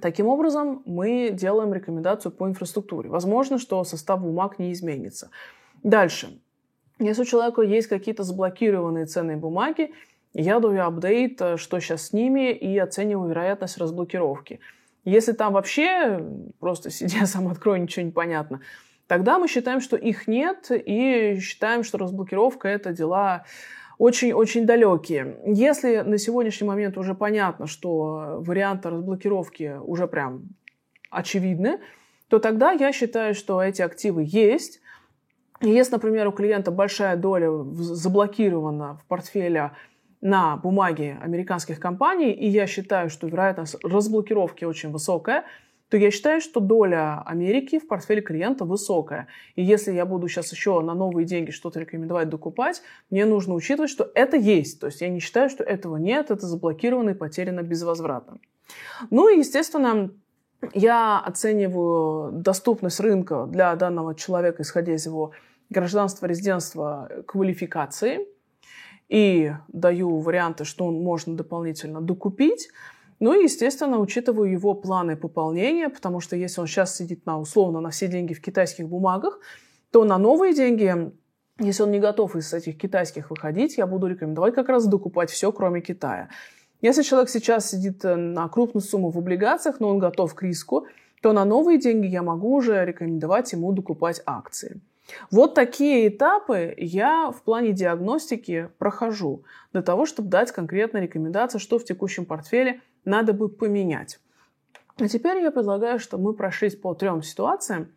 Таким 0.00 0.28
образом, 0.28 0.82
мы 0.86 1.30
делаем 1.30 1.74
рекомендацию 1.74 2.32
по 2.32 2.48
инфраструктуре. 2.48 3.10
Возможно, 3.10 3.58
что 3.58 3.84
состав 3.84 4.22
бумаг 4.22 4.58
не 4.58 4.72
изменится. 4.72 5.30
Дальше. 5.82 6.40
Если 6.98 7.22
у 7.22 7.26
человека 7.26 7.60
есть 7.60 7.88
какие-то 7.88 8.22
заблокированные 8.22 9.04
ценные 9.04 9.36
бумаги, 9.36 9.92
я 10.32 10.58
даю 10.58 10.82
апдейт, 10.82 11.40
э, 11.42 11.56
что 11.58 11.80
сейчас 11.80 12.06
с 12.06 12.12
ними, 12.14 12.52
и 12.52 12.78
оцениваю 12.78 13.28
вероятность 13.28 13.76
разблокировки. 13.76 14.60
Если 15.04 15.32
там 15.32 15.52
вообще 15.52 16.24
просто 16.60 16.88
сидя 16.90 17.26
сам 17.26 17.48
открою, 17.48 17.82
ничего 17.82 18.06
не 18.06 18.12
понятно, 18.12 18.60
тогда 19.06 19.38
мы 19.38 19.48
считаем, 19.48 19.80
что 19.80 19.96
их 19.96 20.26
нет, 20.26 20.70
и 20.70 21.38
считаем, 21.40 21.84
что 21.84 21.98
разблокировка– 21.98 22.68
это 22.70 22.92
дела 22.92 23.44
очень-очень 23.98 24.66
далекие. 24.66 25.38
Если 25.46 25.98
на 26.00 26.18
сегодняшний 26.18 26.66
момент 26.66 26.98
уже 26.98 27.14
понятно, 27.14 27.66
что 27.66 28.36
варианты 28.40 28.90
разблокировки 28.90 29.76
уже 29.82 30.06
прям 30.08 30.48
очевидны, 31.10 31.80
то 32.28 32.38
тогда 32.38 32.72
я 32.72 32.92
считаю, 32.92 33.34
что 33.34 33.62
эти 33.62 33.82
активы 33.82 34.24
есть. 34.26 34.80
И 35.60 35.70
если, 35.70 35.92
например, 35.92 36.28
у 36.28 36.32
клиента 36.32 36.70
большая 36.70 37.16
доля 37.16 37.50
заблокирована 37.72 38.96
в 38.96 39.04
портфеле 39.06 39.72
на 40.20 40.56
бумаге 40.56 41.18
американских 41.22 41.78
компаний, 41.78 42.32
и 42.32 42.48
я 42.48 42.66
считаю, 42.66 43.10
что 43.10 43.26
вероятность 43.28 43.76
разблокировки 43.84 44.64
очень 44.64 44.90
высокая, 44.90 45.44
то 45.88 45.96
я 45.96 46.10
считаю, 46.10 46.40
что 46.40 46.60
доля 46.60 47.22
Америки 47.26 47.78
в 47.78 47.86
портфеле 47.86 48.22
клиента 48.22 48.64
высокая. 48.64 49.28
И 49.54 49.62
если 49.62 49.92
я 49.92 50.06
буду 50.06 50.28
сейчас 50.28 50.50
еще 50.52 50.80
на 50.80 50.94
новые 50.94 51.26
деньги 51.26 51.50
что-то 51.50 51.80
рекомендовать 51.80 52.28
докупать, 52.28 52.82
мне 53.10 53.26
нужно 53.26 53.54
учитывать, 53.54 53.90
что 53.90 54.10
это 54.14 54.36
есть. 54.36 54.80
То 54.80 54.86
есть 54.86 55.00
я 55.00 55.08
не 55.08 55.20
считаю, 55.20 55.50
что 55.50 55.62
этого 55.62 55.96
нет, 55.96 56.30
это 56.30 56.46
заблокировано 56.46 57.10
и 57.10 57.14
потеряно 57.14 57.62
безвозвратно. 57.62 58.38
Ну 59.10 59.28
и, 59.28 59.38
естественно, 59.38 60.10
я 60.72 61.20
оцениваю 61.20 62.32
доступность 62.32 63.00
рынка 63.00 63.46
для 63.46 63.74
данного 63.76 64.14
человека, 64.14 64.62
исходя 64.62 64.94
из 64.94 65.04
его 65.06 65.32
гражданства, 65.70 66.26
резидентства, 66.26 67.10
квалификации. 67.26 68.26
И 69.08 69.52
даю 69.68 70.18
варианты, 70.18 70.64
что 70.64 70.86
он 70.86 71.02
можно 71.02 71.36
дополнительно 71.36 72.00
докупить. 72.00 72.70
Ну 73.20 73.38
и, 73.38 73.44
естественно, 73.44 73.98
учитываю 73.98 74.50
его 74.50 74.74
планы 74.74 75.16
пополнения, 75.16 75.88
потому 75.88 76.20
что 76.20 76.36
если 76.36 76.60
он 76.60 76.66
сейчас 76.66 76.96
сидит 76.96 77.26
на 77.26 77.38
условно 77.38 77.80
на 77.80 77.90
все 77.90 78.08
деньги 78.08 78.34
в 78.34 78.40
китайских 78.40 78.88
бумагах, 78.88 79.38
то 79.90 80.04
на 80.04 80.18
новые 80.18 80.54
деньги, 80.54 81.12
если 81.58 81.82
он 81.84 81.90
не 81.90 82.00
готов 82.00 82.36
из 82.36 82.52
этих 82.52 82.78
китайских 82.78 83.30
выходить, 83.30 83.76
я 83.76 83.86
буду 83.86 84.08
рекомендовать 84.08 84.54
как 84.54 84.68
раз 84.68 84.86
докупать 84.86 85.30
все, 85.30 85.52
кроме 85.52 85.80
Китая. 85.80 86.28
Если 86.80 87.02
человек 87.02 87.30
сейчас 87.30 87.70
сидит 87.70 88.04
э, 88.04 88.14
на 88.14 88.48
крупную 88.48 88.82
сумму 88.82 89.10
в 89.10 89.16
облигациях, 89.16 89.80
но 89.80 89.88
он 89.88 89.98
готов 89.98 90.34
к 90.34 90.42
риску, 90.42 90.86
то 91.22 91.32
на 91.32 91.44
новые 91.44 91.78
деньги 91.78 92.06
я 92.06 92.22
могу 92.22 92.54
уже 92.54 92.84
рекомендовать 92.84 93.52
ему 93.52 93.72
докупать 93.72 94.20
акции. 94.26 94.80
Вот 95.30 95.54
такие 95.54 96.08
этапы 96.08 96.74
я 96.76 97.30
в 97.30 97.42
плане 97.42 97.72
диагностики 97.72 98.68
прохожу 98.78 99.44
для 99.72 99.82
того, 99.82 100.06
чтобы 100.06 100.28
дать 100.28 100.52
конкретные 100.52 101.04
рекомендации, 101.04 101.58
что 101.58 101.78
в 101.78 101.84
текущем 101.84 102.26
портфеле 102.26 102.80
надо 103.04 103.32
бы 103.32 103.48
поменять. 103.48 104.20
А 104.96 105.08
теперь 105.08 105.38
я 105.38 105.50
предлагаю, 105.50 105.98
чтобы 105.98 106.24
мы 106.24 106.34
прошлись 106.34 106.76
по 106.76 106.94
трем 106.94 107.22
ситуациям 107.22 107.88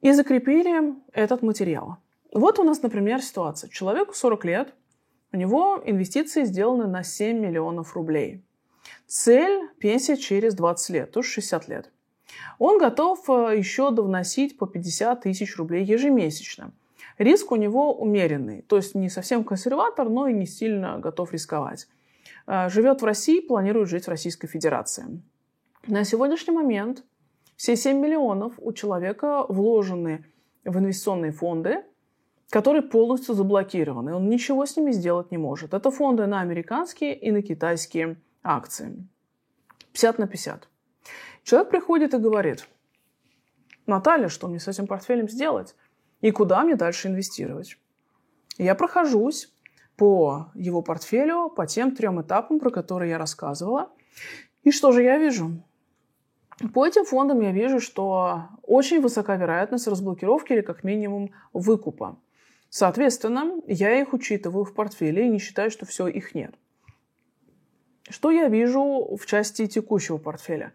и 0.00 0.12
закрепили 0.12 0.94
этот 1.12 1.42
материал. 1.42 1.98
Вот 2.32 2.58
у 2.58 2.64
нас, 2.64 2.82
например, 2.82 3.22
ситуация. 3.22 3.70
Человеку 3.70 4.14
40 4.14 4.44
лет, 4.44 4.74
у 5.32 5.36
него 5.36 5.82
инвестиции 5.84 6.44
сделаны 6.44 6.86
на 6.86 7.02
7 7.02 7.38
миллионов 7.38 7.94
рублей. 7.94 8.44
Цель– 9.06 9.68
пенсия 9.78 10.16
через 10.16 10.54
20 10.54 10.90
лет, 10.90 11.12
то 11.12 11.20
есть 11.20 11.30
60 11.30 11.68
лет. 11.68 11.90
Он 12.58 12.78
готов 12.78 13.28
э, 13.30 13.54
еще 13.56 13.90
довносить 13.90 14.58
по 14.58 14.66
50 14.66 15.22
тысяч 15.22 15.56
рублей 15.56 15.84
ежемесячно. 15.84 16.72
Риск 17.16 17.52
у 17.52 17.56
него 17.56 17.94
умеренный, 17.94 18.62
то 18.62 18.76
есть 18.76 18.94
не 18.94 19.08
совсем 19.08 19.44
консерватор, 19.44 20.08
но 20.08 20.28
и 20.28 20.34
не 20.34 20.46
сильно 20.46 20.98
готов 20.98 21.32
рисковать. 21.32 21.88
Э, 22.48 22.70
живет 22.70 23.02
в 23.02 23.04
России, 23.04 23.40
планирует 23.40 23.90
жить 23.90 24.06
в 24.06 24.08
Российской 24.08 24.48
Федерации. 24.48 25.22
На 25.86 26.04
сегодняшний 26.04 26.54
момент 26.54 27.04
все 27.56 27.76
7 27.76 27.98
миллионов 27.98 28.54
у 28.58 28.72
человека 28.72 29.44
вложены 29.48 30.24
в 30.64 30.78
инвестиционные 30.78 31.32
фонды, 31.32 31.84
которые 32.48 32.82
полностью 32.82 33.34
заблокированы. 33.34 34.14
Он 34.14 34.30
ничего 34.30 34.64
с 34.64 34.76
ними 34.76 34.92
сделать 34.92 35.30
не 35.30 35.36
может. 35.36 35.74
Это 35.74 35.90
фонды 35.90 36.26
на 36.26 36.40
американские 36.40 37.14
и 37.14 37.30
на 37.30 37.42
китайские 37.42 38.16
акции. 38.42 39.06
50 39.92 40.18
на 40.18 40.26
50. 40.26 40.68
Человек 41.42 41.70
приходит 41.70 42.14
и 42.14 42.18
говорит, 42.18 42.66
Наталья, 43.86 44.28
что 44.28 44.48
мне 44.48 44.58
с 44.58 44.68
этим 44.68 44.86
портфелем 44.86 45.28
сделать? 45.28 45.74
И 46.22 46.30
куда 46.30 46.64
мне 46.64 46.76
дальше 46.76 47.08
инвестировать? 47.08 47.76
Я 48.56 48.74
прохожусь 48.74 49.52
по 49.98 50.46
его 50.54 50.80
портфелю, 50.80 51.50
по 51.50 51.66
тем 51.66 51.94
трем 51.94 52.22
этапам, 52.22 52.60
про 52.60 52.70
которые 52.70 53.10
я 53.10 53.18
рассказывала. 53.18 53.90
И 54.62 54.70
что 54.70 54.92
же 54.92 55.02
я 55.02 55.18
вижу? 55.18 55.60
По 56.72 56.86
этим 56.86 57.04
фондам 57.04 57.40
я 57.40 57.50
вижу, 57.50 57.80
что 57.80 58.44
очень 58.62 59.00
высока 59.00 59.36
вероятность 59.36 59.88
разблокировки 59.88 60.52
или 60.52 60.60
как 60.60 60.84
минимум 60.84 61.30
выкупа. 61.52 62.16
Соответственно, 62.70 63.60
я 63.66 64.00
их 64.00 64.12
учитываю 64.12 64.64
в 64.64 64.72
портфеле 64.72 65.26
и 65.26 65.30
не 65.30 65.38
считаю, 65.38 65.70
что 65.70 65.84
все, 65.84 66.06
их 66.06 66.34
нет. 66.34 66.54
Что 68.08 68.30
я 68.30 68.48
вижу 68.48 69.16
в 69.16 69.26
части 69.26 69.66
текущего 69.66 70.18
портфеля? 70.18 70.72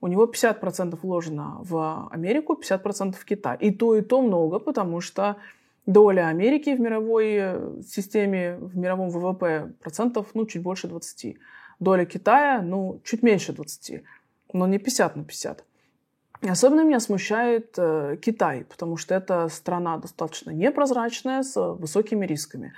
У 0.00 0.06
него 0.06 0.26
50% 0.26 0.98
вложено 1.02 1.58
в 1.60 2.08
Америку, 2.10 2.58
50% 2.60 3.12
в 3.12 3.24
Китай. 3.24 3.56
И 3.60 3.70
то, 3.72 3.96
и 3.96 4.00
то 4.00 4.22
много, 4.22 4.60
потому 4.60 5.00
что 5.00 5.36
доля 5.86 6.28
Америки 6.28 6.74
в 6.74 6.80
мировой 6.80 7.82
системе, 7.82 8.56
в 8.56 8.76
мировом 8.76 9.10
ВВП 9.10 9.72
процентов, 9.80 10.28
ну, 10.34 10.46
чуть 10.46 10.62
больше 10.62 10.88
20. 10.88 11.36
Доля 11.80 12.04
Китая, 12.04 12.62
ну, 12.62 13.00
чуть 13.04 13.22
меньше 13.22 13.52
20, 13.52 14.02
но 14.52 14.66
не 14.66 14.78
50 14.78 15.16
на 15.16 15.24
50. 15.24 15.64
Особенно 16.42 16.84
меня 16.84 17.00
смущает 17.00 17.74
э, 17.76 18.16
Китай, 18.20 18.64
потому 18.64 18.96
что 18.96 19.14
это 19.14 19.48
страна 19.48 19.98
достаточно 19.98 20.50
непрозрачная, 20.50 21.42
с 21.42 21.74
высокими 21.74 22.24
рисками. 22.24 22.72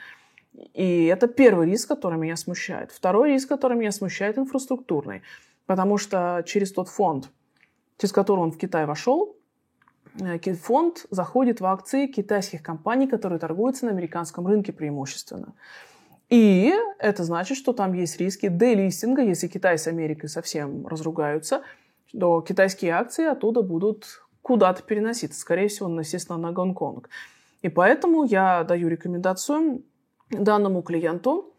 И 0.75 1.05
это 1.07 1.29
первый 1.29 1.71
риск, 1.71 1.89
который 1.89 2.19
меня 2.19 2.37
смущает. 2.37 2.91
Второй 2.91 3.31
риск, 3.31 3.49
который 3.49 3.77
меня 3.77 3.93
смущает, 3.93 4.37
инфраструктурный. 4.37 5.23
Потому 5.67 5.97
что 5.97 6.43
через 6.45 6.73
тот 6.73 6.89
фонд, 6.89 7.31
через 7.99 8.13
который 8.13 8.41
он 8.41 8.51
в 8.51 8.59
Китай 8.59 8.85
вошел, 8.85 9.29
э, 9.29 9.42
фонд 10.63 11.07
заходит 11.11 11.61
в 11.61 11.67
акции 11.67 12.07
китайских 12.07 12.63
компаний, 12.63 13.07
которые 13.07 13.39
торгуются 13.39 13.87
на 13.87 13.93
американском 13.93 14.47
рынке 14.47 14.73
преимущественно. 14.73 15.55
И 16.29 16.73
это 16.99 17.25
значит, 17.25 17.59
что 17.59 17.73
там 17.73 17.93
есть 17.93 18.19
риски 18.19 18.49
делистинга, 18.49 19.23
если 19.23 19.49
Китай 19.49 19.79
с 19.79 19.87
Америкой 19.87 20.29
совсем 20.29 20.87
разругаются– 20.87 21.63
то 22.19 22.41
китайские 22.43 22.93
акции 22.93 23.25
оттуда 23.25 23.63
будут 23.63 24.23
куда-то 24.43 24.83
переноситься, 24.83 25.41
скорее 25.41 25.69
всего, 25.69 25.89
естественно, 26.01 26.39
на 26.39 26.53
Гонконг. 26.53 27.09
И 27.63 27.69
поэтому 27.69 28.25
я 28.25 28.65
даю 28.65 28.89
рекомендацию 28.89 29.83
данному 30.31 30.83
клиенту, 30.83 31.55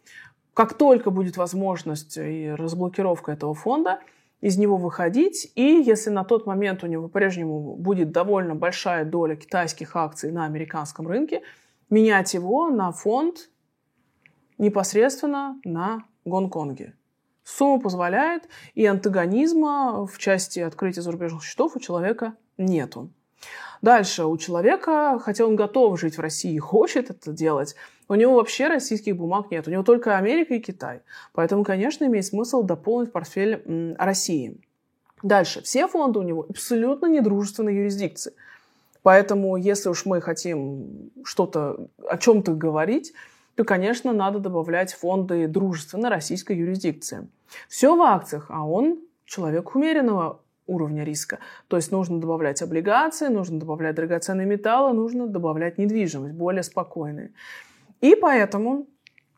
как 0.53 0.73
только 0.73 1.09
будет 1.09 1.37
возможность 1.37 2.17
и 2.17 2.51
разблокировка 2.51 3.31
этого 3.31 3.53
фонда, 3.53 3.99
из 4.43 4.57
него 4.57 4.75
выходить, 4.75 5.53
и 5.55 5.81
если 5.81 6.09
на 6.09 6.25
тот 6.25 6.45
момент 6.45 6.83
у 6.83 6.87
него 6.87 7.07
по-прежнему 7.07 7.77
будет 7.77 8.11
довольно 8.11 8.55
большая 8.55 9.05
доля 9.05 9.37
китайских 9.37 9.95
акций 9.95 10.33
на 10.33 10.43
американском 10.43 11.07
рынке, 11.07 11.43
менять 11.89 12.33
его 12.33 12.67
на 12.67 12.91
фонд 12.91 13.49
непосредственно 14.57 15.61
на 15.63 16.03
Гонконге. 16.25 16.93
Сумма 17.45 17.79
позволяет, 17.79 18.49
и 18.73 18.85
антагонизма 18.85 20.05
в 20.05 20.17
части 20.17 20.59
открытия 20.59 21.01
зарубежных 21.01 21.41
счетов 21.41 21.77
у 21.77 21.79
человека 21.79 22.35
нету. 22.57 23.11
Дальше, 23.81 24.25
у 24.25 24.35
человека, 24.35 25.19
хотя 25.23 25.45
он 25.45 25.55
готов 25.55 25.97
жить 25.97 26.17
в 26.17 26.21
России 26.21 26.53
и 26.53 26.59
хочет 26.59 27.09
это 27.09 27.31
делать, 27.31 27.75
у 28.07 28.15
него 28.15 28.35
вообще 28.35 28.67
российских 28.67 29.17
бумаг 29.17 29.51
нет. 29.51 29.67
У 29.67 29.71
него 29.71 29.83
только 29.83 30.17
Америка 30.17 30.53
и 30.53 30.59
Китай. 30.59 31.01
Поэтому, 31.33 31.63
конечно, 31.63 32.05
имеет 32.05 32.25
смысл 32.25 32.63
дополнить 32.63 33.11
портфель 33.11 33.95
России. 33.97 34.59
Дальше. 35.21 35.61
Все 35.61 35.87
фонды 35.87 36.19
у 36.19 36.23
него 36.23 36.45
абсолютно 36.49 37.07
недружественной 37.07 37.75
юрисдикции. 37.75 38.33
Поэтому, 39.03 39.57
если 39.57 39.89
уж 39.89 40.05
мы 40.05 40.21
хотим 40.21 41.11
что-то, 41.23 41.87
о 42.07 42.17
чем-то 42.17 42.53
говорить, 42.53 43.13
то, 43.55 43.63
конечно, 43.63 44.13
надо 44.13 44.39
добавлять 44.39 44.93
фонды 44.93 45.47
дружественной 45.47 46.09
российской 46.09 46.57
юрисдикции. 46.57 47.27
Все 47.69 47.95
в 47.95 48.01
акциях, 48.01 48.47
а 48.49 48.67
он 48.67 48.99
человек 49.25 49.75
умеренного 49.75 50.39
уровня 50.65 51.03
риска. 51.03 51.39
То 51.67 51.75
есть 51.77 51.91
нужно 51.91 52.19
добавлять 52.19 52.61
облигации, 52.61 53.27
нужно 53.27 53.59
добавлять 53.59 53.95
драгоценные 53.95 54.47
металлы, 54.47 54.93
нужно 54.93 55.27
добавлять 55.27 55.77
недвижимость, 55.77 56.33
более 56.33 56.63
спокойные. 56.63 57.31
И 58.03 58.15
поэтому 58.15 58.87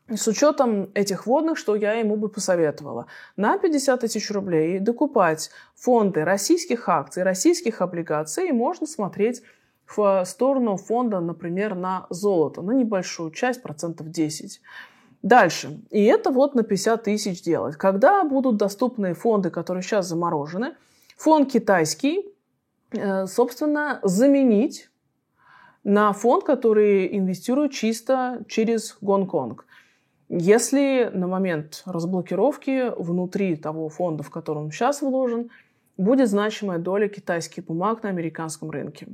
с 0.08 0.26
учетом 0.26 0.90
этих 0.94 1.26
вводных, 1.26 1.56
что 1.56 1.76
я 1.76 1.92
ему 1.92 2.16
бы 2.16 2.28
посоветовала, 2.28 3.06
на 3.36 3.58
50 3.58 4.00
тысяч 4.00 4.28
рублей 4.32 4.80
докупать 4.80 5.50
фонды 5.76 6.24
российских 6.24 6.88
акций, 6.88 7.22
российских 7.22 7.80
облигаций, 7.80 8.50
можно 8.50 8.88
смотреть 8.88 9.42
в 9.86 10.24
сторону 10.24 10.76
фонда, 10.76 11.20
например, 11.20 11.76
на 11.76 12.08
золото, 12.10 12.60
на 12.60 12.72
небольшую 12.72 13.30
часть, 13.30 13.62
процентов 13.62 14.10
10. 14.10 14.60
Дальше. 15.22 15.80
И 15.90 16.02
это 16.04 16.32
вот 16.32 16.56
на 16.56 16.64
50 16.64 17.04
тысяч 17.04 17.42
делать. 17.42 17.76
Когда 17.76 18.24
будут 18.24 18.56
доступны 18.56 19.14
фонды, 19.14 19.50
которые 19.50 19.84
сейчас 19.84 20.08
заморожены, 20.08 20.74
фонд 21.16 21.52
китайский, 21.52 22.34
э, 22.90 23.28
собственно, 23.28 24.00
заменить 24.02 24.90
на 25.86 26.12
фонд, 26.12 26.42
который 26.42 27.16
инвестирует 27.16 27.70
чисто 27.70 28.42
через 28.48 28.98
Гонконг. 29.00 29.66
Если 30.28 31.08
на 31.14 31.28
момент 31.28 31.84
разблокировки 31.86 32.92
внутри 32.98 33.54
того 33.54 33.88
фонда, 33.88 34.24
в 34.24 34.30
котором 34.30 34.64
он 34.64 34.70
сейчас 34.72 35.00
вложен, 35.00 35.48
будет 35.96 36.28
значимая 36.28 36.80
доля 36.80 37.06
китайских 37.06 37.66
бумаг 37.66 38.02
на 38.02 38.08
американском 38.08 38.68
рынке. 38.72 39.06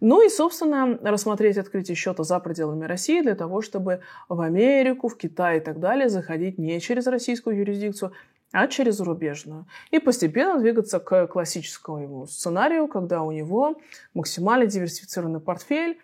Ну 0.00 0.24
и, 0.24 0.30
собственно, 0.30 0.98
рассмотреть 1.02 1.58
открытие 1.58 1.96
счета 1.96 2.24
за 2.24 2.40
пределами 2.40 2.86
России 2.86 3.20
для 3.20 3.34
того, 3.34 3.60
чтобы 3.60 4.00
в 4.30 4.40
Америку, 4.40 5.08
в 5.08 5.18
Китай 5.18 5.58
и 5.58 5.60
так 5.60 5.80
далее 5.80 6.08
заходить 6.08 6.56
не 6.56 6.80
через 6.80 7.08
российскую 7.08 7.58
юрисдикцию, 7.58 8.12
а 8.52 8.66
через 8.66 8.96
зарубежную. 8.96 9.66
И 9.90 9.98
постепенно 9.98 10.58
двигаться 10.58 10.98
к 10.98 11.26
классическому 11.28 12.26
сценарию, 12.26 12.88
когда 12.88 13.22
у 13.22 13.30
него 13.30 13.80
максимально 14.14 14.66
диверсифицированный 14.66 15.40
портфель, 15.40 16.00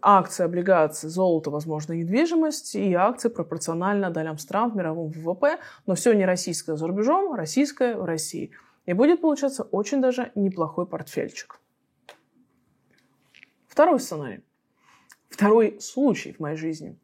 акции, 0.00 0.44
облигации, 0.44 1.08
золото, 1.08 1.50
возможно, 1.50 1.92
недвижимость 1.92 2.74
и 2.74 2.94
акции 2.94 3.28
пропорционально 3.28 4.10
долям 4.10 4.38
стран 4.38 4.70
в 4.70 4.76
мировом 4.76 5.10
ВВП, 5.10 5.58
но 5.86 5.94
все 5.94 6.12
не 6.14 6.24
российское 6.24 6.76
за 6.76 6.86
рубежом, 6.86 7.34
российское 7.34 7.96
в 7.96 8.04
России. 8.04 8.52
И 8.86 8.94
будет 8.94 9.20
получаться 9.20 9.62
очень 9.64 10.00
даже 10.00 10.32
неплохой 10.34 10.86
портфельчик. 10.86 11.60
Второй 13.66 14.00
сценарий. 14.00 14.42
Второй 15.28 15.80
случай 15.80 16.32
в 16.32 16.40
моей 16.40 16.56
жизни. 16.56 16.98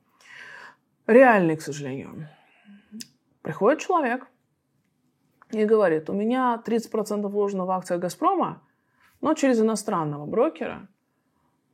Реальный, 1.06 1.56
к 1.56 1.62
сожалению. 1.62 2.28
Приходит 3.42 3.80
человек 3.80 4.26
и 5.50 5.64
говорит, 5.64 6.10
у 6.10 6.12
меня 6.12 6.62
30% 6.64 7.26
вложено 7.28 7.64
в 7.64 7.70
акциях 7.70 8.00
«Газпрома», 8.00 8.60
но 9.20 9.34
через 9.34 9.60
иностранного 9.60 10.26
брокера, 10.26 10.86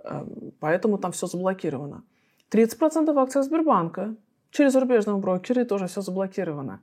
эм, 0.04 0.52
поэтому 0.61 0.99
там 0.99 1.12
все 1.12 1.26
заблокировано. 1.26 2.02
30% 2.50 3.12
в 3.12 3.19
акциях 3.19 3.45
Сбербанка, 3.45 4.14
через 4.50 4.73
зарубежного 4.73 5.19
брокера 5.19 5.64
тоже 5.64 5.87
все 5.87 6.00
заблокировано. 6.00 6.81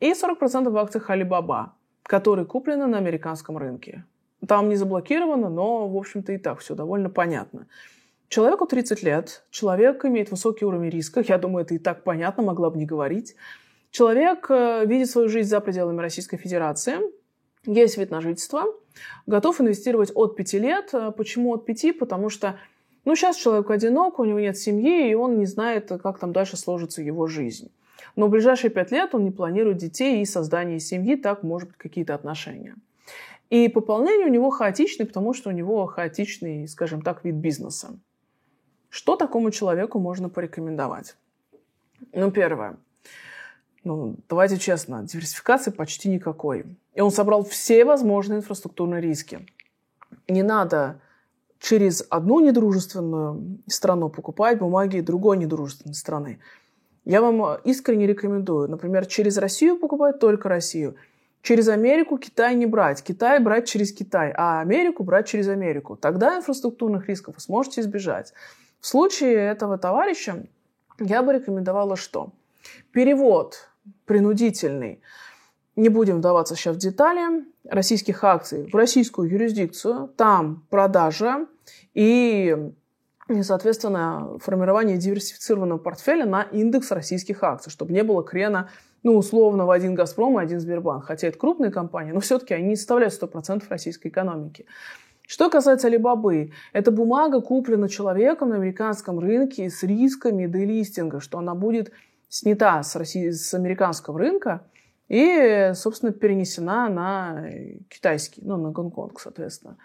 И 0.00 0.12
40% 0.12 0.70
в 0.70 0.76
акциях 0.78 1.10
Alibaba, 1.10 1.70
которые 2.02 2.46
куплены 2.46 2.86
на 2.86 2.98
американском 2.98 3.58
рынке. 3.58 4.04
Там 4.48 4.68
не 4.68 4.76
заблокировано, 4.76 5.48
но, 5.48 5.86
в 5.88 5.96
общем-то, 5.96 6.32
и 6.32 6.38
так 6.38 6.58
все 6.58 6.74
довольно 6.74 7.10
понятно. 7.10 7.66
Человеку 8.28 8.66
30 8.66 9.02
лет, 9.02 9.44
человек 9.50 10.04
имеет 10.04 10.30
высокий 10.30 10.64
уровень 10.64 10.90
риска, 10.90 11.20
я 11.20 11.38
думаю, 11.38 11.64
это 11.64 11.74
и 11.74 11.78
так 11.78 12.02
понятно, 12.02 12.42
могла 12.42 12.70
бы 12.70 12.78
не 12.78 12.86
говорить. 12.86 13.36
Человек 13.92 14.46
э, 14.48 14.86
видит 14.86 15.10
свою 15.10 15.28
жизнь 15.28 15.50
за 15.50 15.60
пределами 15.60 16.00
Российской 16.00 16.38
Федерации, 16.38 16.96
есть 17.66 17.98
вид 17.98 18.10
на 18.10 18.22
жительство, 18.22 18.64
готов 19.26 19.60
инвестировать 19.60 20.10
от 20.14 20.34
5 20.34 20.52
лет. 20.54 20.88
Э, 20.94 21.12
почему 21.12 21.52
от 21.52 21.66
5? 21.66 21.98
Потому 21.98 22.30
что 22.30 22.58
ну, 23.04 23.14
сейчас 23.14 23.36
человек 23.36 23.70
одинок, 23.70 24.18
у 24.18 24.24
него 24.24 24.40
нет 24.40 24.56
семьи, 24.56 25.10
и 25.10 25.14
он 25.14 25.38
не 25.38 25.44
знает, 25.44 25.92
как 26.02 26.18
там 26.18 26.32
дальше 26.32 26.56
сложится 26.56 27.02
его 27.02 27.26
жизнь. 27.26 27.70
Но 28.16 28.28
в 28.28 28.30
ближайшие 28.30 28.70
5 28.70 28.92
лет 28.92 29.14
он 29.14 29.24
не 29.24 29.30
планирует 29.30 29.76
детей 29.76 30.22
и 30.22 30.24
создание 30.24 30.80
семьи, 30.80 31.14
так, 31.16 31.42
может 31.42 31.68
быть, 31.68 31.78
какие-то 31.78 32.14
отношения. 32.14 32.74
И 33.50 33.68
пополнение 33.68 34.26
у 34.26 34.30
него 34.30 34.48
хаотичное, 34.48 35.06
потому 35.06 35.34
что 35.34 35.50
у 35.50 35.52
него 35.52 35.84
хаотичный, 35.84 36.66
скажем 36.66 37.02
так, 37.02 37.24
вид 37.24 37.34
бизнеса. 37.34 37.98
Что 38.88 39.16
такому 39.16 39.50
человеку 39.50 39.98
можно 39.98 40.30
порекомендовать? 40.30 41.16
Ну, 42.14 42.30
первое. 42.30 42.78
Ну, 43.84 44.16
давайте 44.28 44.58
честно, 44.58 45.02
диверсификации 45.02 45.70
почти 45.70 46.08
никакой. 46.08 46.64
И 46.94 47.00
он 47.00 47.10
собрал 47.10 47.44
все 47.44 47.84
возможные 47.84 48.38
инфраструктурные 48.38 49.00
риски. 49.00 49.46
Не 50.28 50.42
надо 50.42 51.00
через 51.58 52.06
одну 52.08 52.40
недружественную 52.40 53.58
страну 53.66 54.08
покупать 54.08 54.58
бумаги 54.58 55.00
другой 55.00 55.36
недружественной 55.36 55.94
страны. 55.94 56.38
Я 57.04 57.20
вам 57.20 57.56
искренне 57.64 58.06
рекомендую, 58.06 58.68
например, 58.68 59.06
через 59.06 59.36
Россию 59.38 59.78
покупать 59.78 60.18
только 60.18 60.48
Россию– 60.48 60.96
Через 61.42 61.68
Америку 61.68 62.18
Китай 62.18 62.54
не 62.54 62.66
брать. 62.66 63.02
Китай 63.02 63.40
брать 63.40 63.66
через 63.68 63.92
Китай, 63.92 64.32
а 64.36 64.60
Америку 64.60 65.02
брать 65.02 65.26
через 65.26 65.48
Америку. 65.48 65.96
Тогда 65.96 66.36
инфраструктурных 66.36 67.08
рисков 67.08 67.34
вы 67.34 67.40
сможете 67.40 67.80
избежать. 67.80 68.32
В 68.80 68.86
случае 68.86 69.34
этого 69.34 69.76
товарища 69.76 70.44
я 71.00 71.22
бы 71.22 71.32
рекомендовала 71.32 71.96
что? 71.96 72.30
Перевод 72.92 73.68
принудительный, 74.04 75.00
не 75.76 75.88
будем 75.88 76.18
вдаваться 76.18 76.54
сейчас 76.54 76.76
в 76.76 76.78
детали, 76.78 77.44
российских 77.64 78.24
акций 78.24 78.68
в 78.70 78.74
российскую 78.74 79.30
юрисдикцию, 79.30 80.08
там 80.16 80.66
продажа 80.70 81.46
и, 81.94 82.72
соответственно, 83.42 84.38
формирование 84.40 84.98
диверсифицированного 84.98 85.78
портфеля 85.78 86.26
на 86.26 86.42
индекс 86.42 86.90
российских 86.90 87.42
акций, 87.42 87.70
чтобы 87.70 87.92
не 87.92 88.02
было 88.02 88.22
крена 88.22 88.68
ну, 89.02 89.16
условно, 89.16 89.66
в 89.66 89.70
один 89.70 89.94
«Газпром» 89.94 90.38
и 90.38 90.42
один 90.42 90.60
«Сбербанк». 90.60 91.04
Хотя 91.06 91.28
это 91.28 91.38
крупные 91.38 91.70
компании, 91.70 92.12
но 92.12 92.20
все-таки 92.20 92.54
они 92.54 92.68
не 92.68 92.76
составляют 92.76 93.20
100% 93.20 93.64
российской 93.68 94.08
экономики. 94.08 94.66
Что 95.26 95.50
касается 95.50 95.86
Алибабы, 95.86 96.52
эта 96.72 96.90
бумага 96.90 97.40
куплена 97.40 97.88
человеком 97.88 98.50
на 98.50 98.56
американском 98.56 99.18
рынке 99.18 99.70
с 99.70 99.82
рисками 99.82 100.46
делистинга, 100.46 101.20
что 101.20 101.38
она 101.38 101.54
будет 101.54 101.92
снята 102.32 102.82
с, 102.82 102.96
России, 102.96 103.28
с 103.28 103.52
американского 103.52 104.18
рынка 104.18 104.62
и, 105.08 105.72
собственно, 105.74 106.12
перенесена 106.12 106.88
на 106.88 107.44
китайский, 107.90 108.40
ну, 108.42 108.56
на 108.56 108.70
Гонконг, 108.70 109.20
соответственно. 109.20 109.76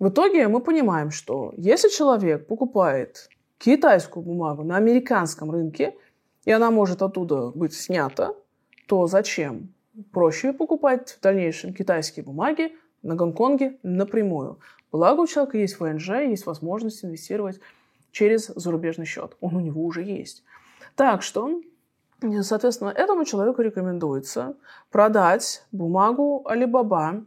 В 0.00 0.08
итоге 0.08 0.48
мы 0.48 0.60
понимаем, 0.60 1.12
что 1.12 1.54
если 1.56 1.88
человек 1.88 2.48
покупает 2.48 3.28
китайскую 3.58 4.24
бумагу 4.24 4.64
на 4.64 4.76
американском 4.76 5.52
рынке, 5.52 5.94
и 6.44 6.50
она 6.50 6.72
может 6.72 7.02
оттуда 7.02 7.52
быть 7.54 7.72
снята, 7.72 8.34
то 8.88 9.06
зачем? 9.06 9.72
Проще 10.10 10.52
покупать 10.52 11.12
в 11.12 11.20
дальнейшем 11.20 11.72
китайские 11.72 12.24
бумаги 12.24 12.76
на 13.02 13.14
Гонконге 13.14 13.78
напрямую. 13.84 14.58
Благо 14.90 15.20
у 15.20 15.26
человека 15.28 15.58
есть 15.58 15.78
ВНЖ, 15.78 16.08
есть 16.28 16.46
возможность 16.46 17.04
инвестировать 17.04 17.60
через 18.10 18.48
зарубежный 18.48 19.06
счет. 19.06 19.36
Он 19.40 19.54
у 19.54 19.60
него 19.60 19.84
уже 19.84 20.02
есть. 20.02 20.42
Так 20.96 21.22
что, 21.22 21.60
соответственно, 22.42 22.90
этому 22.90 23.24
человеку 23.24 23.62
рекомендуется 23.62 24.54
продать 24.90 25.64
бумагу 25.72 26.44
Alibaba 26.48 27.24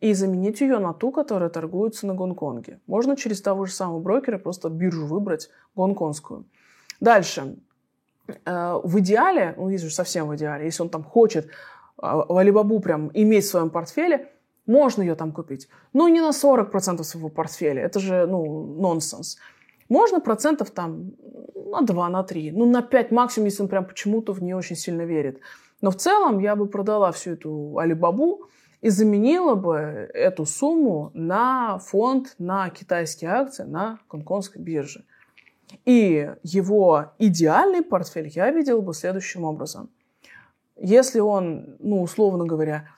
и 0.00 0.14
заменить 0.14 0.60
ее 0.60 0.78
на 0.78 0.92
ту, 0.92 1.12
которая 1.12 1.48
торгуется 1.48 2.06
на 2.06 2.14
Гонконге. 2.14 2.80
Можно 2.86 3.16
через 3.16 3.40
того 3.40 3.66
же 3.66 3.72
самого 3.72 4.00
брокера 4.00 4.38
просто 4.38 4.68
биржу 4.68 5.06
выбрать 5.06 5.48
гонконгскую. 5.76 6.44
Дальше. 7.00 7.56
Э, 8.44 8.80
в 8.82 8.98
идеале, 8.98 9.54
ну, 9.56 9.68
здесь 9.68 9.84
уже 9.84 9.94
совсем 9.94 10.28
в 10.28 10.36
идеале, 10.36 10.64
если 10.64 10.82
он 10.82 10.88
там 10.88 11.04
хочет 11.04 11.48
а, 11.98 12.16
в 12.16 12.36
Алибабу 12.36 12.80
прям 12.80 13.10
иметь 13.14 13.44
в 13.44 13.48
своем 13.48 13.70
портфеле, 13.70 14.32
можно 14.66 15.02
ее 15.02 15.14
там 15.14 15.32
купить. 15.32 15.68
Но 15.92 16.08
не 16.08 16.20
на 16.20 16.30
40% 16.30 17.02
своего 17.04 17.28
портфеля. 17.28 17.82
Это 17.82 18.00
же, 18.00 18.26
ну, 18.26 18.74
нонсенс. 18.80 19.38
Можно 19.92 20.20
процентов 20.20 20.70
там 20.70 21.12
на 21.54 21.82
2, 21.82 22.08
на 22.08 22.22
3, 22.22 22.52
ну, 22.52 22.64
на 22.64 22.80
5 22.80 23.10
максимум, 23.10 23.44
если 23.44 23.62
он 23.62 23.68
прям 23.68 23.84
почему-то 23.84 24.32
в 24.32 24.42
нее 24.42 24.56
очень 24.56 24.74
сильно 24.74 25.02
верит. 25.02 25.40
Но 25.82 25.90
в 25.90 25.96
целом 25.96 26.38
я 26.38 26.56
бы 26.56 26.66
продала 26.66 27.12
всю 27.12 27.32
эту 27.32 27.76
Алибабу 27.76 28.48
и 28.80 28.88
заменила 28.88 29.54
бы 29.54 29.76
эту 30.14 30.46
сумму 30.46 31.10
на 31.12 31.78
фонд, 31.78 32.36
на 32.38 32.70
китайские 32.70 33.32
акции 33.32 33.64
на 33.64 33.98
гонконгской 34.08 34.62
бирже. 34.62 35.04
И 35.84 36.30
его 36.42 37.12
идеальный 37.18 37.82
портфель 37.82 38.28
я 38.28 38.50
видел 38.50 38.80
бы 38.80 38.94
следующим 38.94 39.44
образом. 39.44 39.90
Если 40.76 41.20
он, 41.20 41.76
ну, 41.80 42.00
условно 42.00 42.46
говоря, 42.46 42.88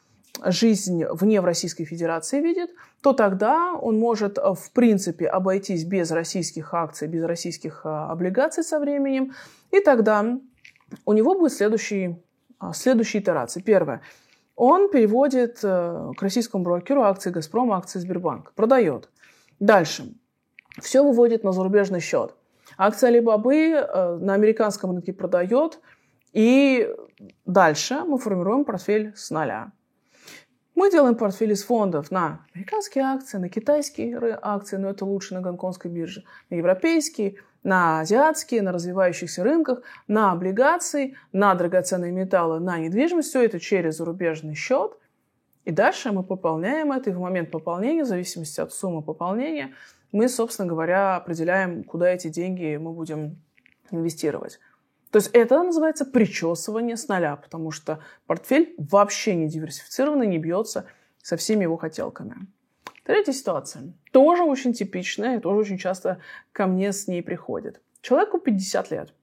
жизнь 0.45 1.05
вне 1.05 1.41
в 1.41 1.45
Российской 1.45 1.85
Федерации 1.85 2.41
видит, 2.41 2.71
то 3.01 3.13
тогда 3.13 3.75
он 3.75 3.99
может, 3.99 4.39
в 4.39 4.71
принципе, 4.73 5.27
обойтись 5.27 5.85
без 5.85 6.11
российских 6.11 6.75
акций, 6.75 7.09
без 7.09 7.25
российских 7.25 7.83
а, 7.85 8.11
облигаций 8.11 8.65
со 8.65 8.81
временем. 8.81 9.33
И 9.71 9.81
тогда 9.81 10.39
у 11.05 11.13
него 11.13 11.39
будет 11.39 11.53
следующий, 11.53 12.23
а, 12.59 12.73
следующие 12.73 13.23
итерации. 13.23 13.61
Первое. 13.61 14.03
Он 14.57 14.89
переводит 14.89 15.59
э, 15.65 16.13
к 16.17 16.23
российскому 16.23 16.63
брокеру 16.63 17.03
акции 17.03 17.31
«Газпрома», 17.31 17.77
акции 17.77 17.99
«Сбербанк». 17.99 18.53
Продает. 18.55 19.11
Дальше. 19.59 20.15
Все 20.81 21.03
выводит 21.03 21.43
на 21.43 21.51
зарубежный 21.51 21.99
счет. 21.99 22.37
Акция 22.79 23.09
Алибабы 23.09 23.57
э, 23.57 24.17
на 24.21 24.35
американском 24.35 24.93
рынке 24.93 25.13
продает, 25.13 25.81
и 26.33 26.89
дальше 27.45 28.05
мы 28.05 28.19
формируем 28.19 28.65
портфель 28.65 29.13
с 29.17 29.31
нуля. 29.31 29.73
Мы 30.75 30.91
делаем 30.91 31.15
портфель 31.15 31.53
из 31.53 31.63
фондов 31.63 32.11
на 32.11 32.45
американские 32.53 33.05
акции, 33.05 33.39
на 33.39 33.49
китайские 33.49 34.39
акции, 34.43 34.77
но 34.77 34.91
это 34.91 35.05
лучше 35.05 35.35
на 35.35 35.41
гонконгской 35.41 35.89
бирже, 35.91 36.25
на 36.51 36.57
европейские, 36.57 37.37
на 37.63 38.01
азиатские, 38.01 38.61
на 38.61 38.73
развивающихся 38.73 39.45
рынках, 39.45 39.83
на 40.09 40.33
облигации, 40.33 41.17
на 41.33 41.55
драгоценные 41.55 42.11
металлы, 42.11 42.59
на 42.59 42.79
недвижимость. 42.79 43.29
Все 43.29 43.45
это 43.45 43.61
через 43.61 43.99
зарубежный 43.99 44.55
счет. 44.55 44.99
И 45.65 45.71
дальше 45.71 46.11
мы 46.11 46.25
пополняем 46.25 46.91
это, 46.93 47.11
и 47.11 47.13
в 47.13 47.21
момент 47.21 47.51
пополнения, 47.51 48.03
в 48.03 48.09
зависимости 48.09 48.61
от 48.61 48.73
суммы 48.73 49.01
пополнения, 49.01 49.73
мы, 50.13 50.29
собственно 50.29 50.69
говоря, 50.69 51.17
определяем, 51.17 51.85
куда 51.85 52.11
эти 52.11 52.29
деньги 52.29 52.77
мы 52.77 52.93
будем 52.93 53.41
инвестировать. 53.91 54.59
То 55.15 55.19
есть 55.19 55.31
это 55.33 55.63
называется 55.63 56.05
причесывание 56.05 56.97
с 56.97 57.07
нуля, 57.07 57.37
потому 57.37 57.71
что 57.71 58.01
портфель 58.27 58.75
вообще 58.79 59.37
не 59.37 59.47
диверсифицированный, 59.47 60.27
не 60.27 60.39
бьется 60.39 60.87
со 61.23 61.37
всеми 61.37 61.63
его 61.63 61.77
хотелками. 61.77 62.49
Третья 63.05 63.31
ситуация. 63.31 63.93
Тоже 64.11 64.43
очень 64.43 64.73
типичная, 64.73 65.39
тоже 65.39 65.61
очень 65.61 65.79
часто 65.79 66.19
ко 66.51 66.67
мне 66.67 66.93
с 66.93 67.07
ней 67.07 67.23
приходит. 67.23 67.81
Человеку 68.01 68.41
50 68.41 68.91
лет. 68.91 69.15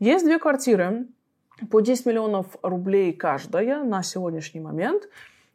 Есть 0.00 0.24
две 0.24 0.40
квартиры 0.40 1.06
по 1.70 1.78
10 1.78 2.06
миллионов 2.06 2.56
рублей 2.64 3.12
каждая 3.12 3.84
на 3.84 4.02
сегодняшний 4.02 4.58
момент. 4.58 5.08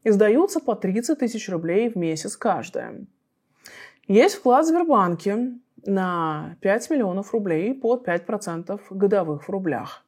И 0.05 0.09
сдаются 0.09 0.61
по 0.61 0.75
30 0.75 1.19
тысяч 1.19 1.49
рублей 1.49 1.89
в 1.89 1.97
месяц 1.97 2.37
каждая. 2.37 3.05
Есть 4.07 4.35
вклад 4.35 4.63
в 4.63 4.69
Сбербанке 4.69 5.59
на 5.85 6.57
5 6.61 6.89
миллионов 6.89 7.33
рублей 7.33 7.73
под 7.73 8.07
5% 8.07 8.79
годовых 8.89 9.43
в 9.43 9.49
рублях. 9.49 10.05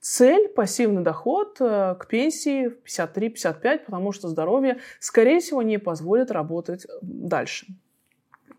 Цель– 0.00 0.48
пассивный 0.56 1.02
доход 1.02 1.56
э, 1.60 1.96
к 1.98 2.06
пенсии 2.06 2.72
53-55, 2.84 3.84
потому 3.86 4.12
что 4.12 4.28
здоровье, 4.28 4.78
скорее 5.00 5.40
всего, 5.40 5.62
не 5.62 5.78
позволит 5.78 6.30
работать 6.30 6.86
дальше. 7.02 7.66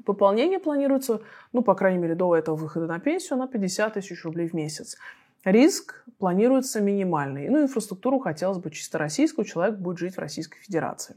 Пополнение 0.06 0.60
планируется, 0.60 1.22
ну, 1.54 1.64
по 1.64 1.76
крайней 1.76 2.00
мере, 2.00 2.16
до 2.16 2.36
этого 2.36 2.56
выхода 2.56 2.86
на 2.86 3.00
пенсию 3.00 3.40
на 3.40 3.48
50 3.48 3.96
тысяч 3.96 4.24
рублей 4.24 4.48
в 4.48 4.54
месяц. 4.54 4.98
Риск 5.44 6.04
планируется 6.18 6.82
минимальный. 6.82 7.50
Ну, 7.50 7.62
инфраструктуру 7.62 8.20
хотелось 8.20 8.58
бы 8.58 8.70
чисто 8.70 8.98
российскую, 8.98 9.46
человек 9.46 9.78
будет 9.78 9.98
жить 9.98 10.16
в 10.16 10.20
Российской 10.20 10.60
Федерации. 10.60 11.16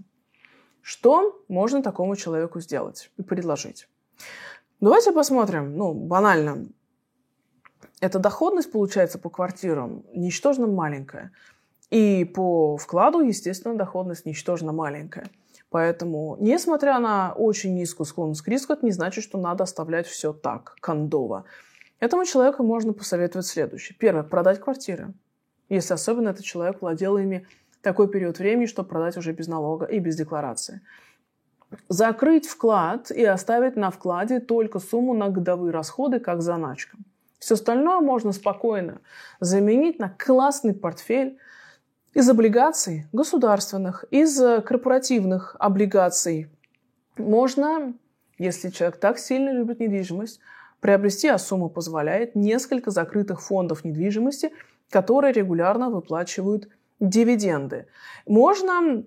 Что 0.83 1.45
можно 1.49 1.83
такому 1.83 2.17
человеку 2.17 2.61
сделать 2.61 3.11
и 3.17 3.23
предложить? 3.23 3.89
Давайте 4.81 5.13
посмотрим, 5.13 5.77
ну, 5.77 5.93
банально, 5.93 6.67
эта 8.01 8.19
доходность, 8.19 8.73
получается, 8.73 9.19
по 9.19 9.29
квартирам 9.29 10.05
ничтожно 10.15 10.67
маленькая. 10.67 11.33
И 11.91 12.25
по 12.25 12.79
вкладу, 12.79 13.21
естественно, 13.21 13.77
доходность 13.77 14.25
ничтожно 14.25 14.73
маленькая. 14.73 15.27
Поэтому, 15.69 16.37
несмотря 16.41 16.99
на 16.99 17.33
очень 17.33 17.75
низкую 17.75 18.07
склонность 18.07 18.43
к 18.43 18.49
риску, 18.49 18.73
это 18.73 18.87
не 18.87 18.93
значит, 18.93 19.23
что 19.23 19.39
надо 19.39 19.65
оставлять 19.65 20.07
все 20.07 20.33
так, 20.33 20.77
кондово. 20.81 21.45
Этому 22.01 22.25
человеку 22.25 22.63
можно 22.63 22.95
посоветовать 22.95 23.47
следующее. 23.47 23.97
Первое, 23.99 24.23
продать 24.23 24.61
квартиры. 24.61 25.13
Если 25.69 25.93
особенно 25.93 26.31
этот 26.31 26.45
человек 26.45 26.81
владел 26.81 27.19
ими 27.19 27.47
такой 27.83 28.09
период 28.09 28.39
времени, 28.39 28.67
чтобы 28.67 28.89
продать 28.89 29.17
уже 29.17 29.33
без 29.33 29.47
налога 29.47 29.85
и 29.85 29.99
без 29.99 30.17
декларации. 30.17 30.81
Закрыть 31.89 32.47
вклад 32.47 33.11
и 33.11 33.25
оставить 33.25 33.77
на 33.77 33.91
вкладе 33.91 34.41
только 34.41 34.79
сумму 34.79 35.15
на 35.15 35.29
годовые 35.29 35.73
расходы, 35.73 36.19
как 36.19 36.43
заначка. 36.43 36.97
Все 37.39 37.55
остальное 37.55 38.01
можно 38.01 38.33
спокойно 38.33 39.01
заменить 39.41 39.99
на 39.99 40.11
классный 40.11 40.75
портфель 40.75 41.39
из 42.13 42.29
облигаций 42.29 43.07
государственных, 43.13 44.05
из 44.11 44.37
корпоративных 44.65 45.57
облигаций. 45.59 46.51
Можно, 47.17 47.95
если 48.37 48.71
человек 48.71 48.99
так 48.99 49.19
сильно 49.19 49.51
любит 49.51 49.81
недвижимость, 49.81 50.41
приобрести, 50.81 51.29
а 51.29 51.39
сумма 51.39 51.69
позволяет, 51.69 52.35
несколько 52.35 52.91
закрытых 52.91 53.41
фондов 53.43 53.85
недвижимости, 53.85 54.53
которые 54.91 55.33
регулярно 55.33 55.89
выплачивают 55.89 56.69
дивиденды. 56.99 57.87
Можно 58.27 59.05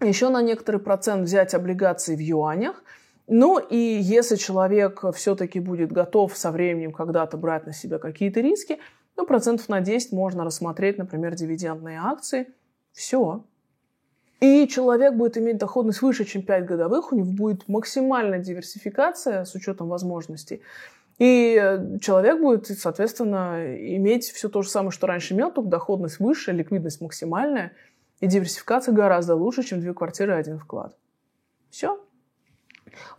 еще 0.00 0.28
на 0.28 0.42
некоторый 0.42 0.80
процент 0.80 1.24
взять 1.24 1.54
облигации 1.54 2.16
в 2.16 2.20
юанях– 2.20 2.82
ну 3.28 3.58
и 3.58 3.76
если 3.76 4.36
человек 4.36 5.02
все-таки 5.14 5.58
будет 5.58 5.90
готов 5.90 6.36
со 6.36 6.52
временем 6.52 6.92
когда-то 6.92 7.36
брать 7.36 7.66
на 7.66 7.72
себя 7.72 7.98
какие-то 7.98 8.40
риски, 8.40 8.78
ну, 9.16 9.26
процентов 9.26 9.68
на 9.68 9.80
10 9.80 10.12
можно 10.12 10.44
рассмотреть, 10.44 10.98
например, 10.98 11.34
дивидендные 11.34 11.98
акции. 12.00 12.48
Все. 12.92 13.44
И 14.40 14.68
человек 14.68 15.14
будет 15.14 15.38
иметь 15.38 15.56
доходность 15.56 16.02
выше, 16.02 16.24
чем 16.24 16.42
5 16.42 16.66
годовых, 16.66 17.12
у 17.12 17.16
него 17.16 17.32
будет 17.32 17.66
максимальная 17.66 18.38
диверсификация 18.38 19.44
с 19.44 19.54
учетом 19.54 19.88
возможностей. 19.88 20.60
И 21.18 21.54
человек 22.02 22.40
будет, 22.40 22.66
соответственно, 22.66 23.74
иметь 23.96 24.30
все 24.30 24.50
то 24.50 24.60
же 24.60 24.68
самое, 24.68 24.90
что 24.90 25.06
раньше 25.06 25.32
имел, 25.32 25.50
только 25.50 25.70
доходность 25.70 26.20
выше, 26.20 26.52
ликвидность 26.52 27.00
максимальная, 27.00 27.72
и 28.20 28.26
диверсификация 28.26 28.94
гораздо 28.94 29.34
лучше, 29.34 29.62
чем 29.62 29.80
две 29.80 29.94
квартиры 29.94 30.32
и 30.32 30.36
один 30.36 30.58
вклад. 30.58 30.96
Все. 31.70 32.02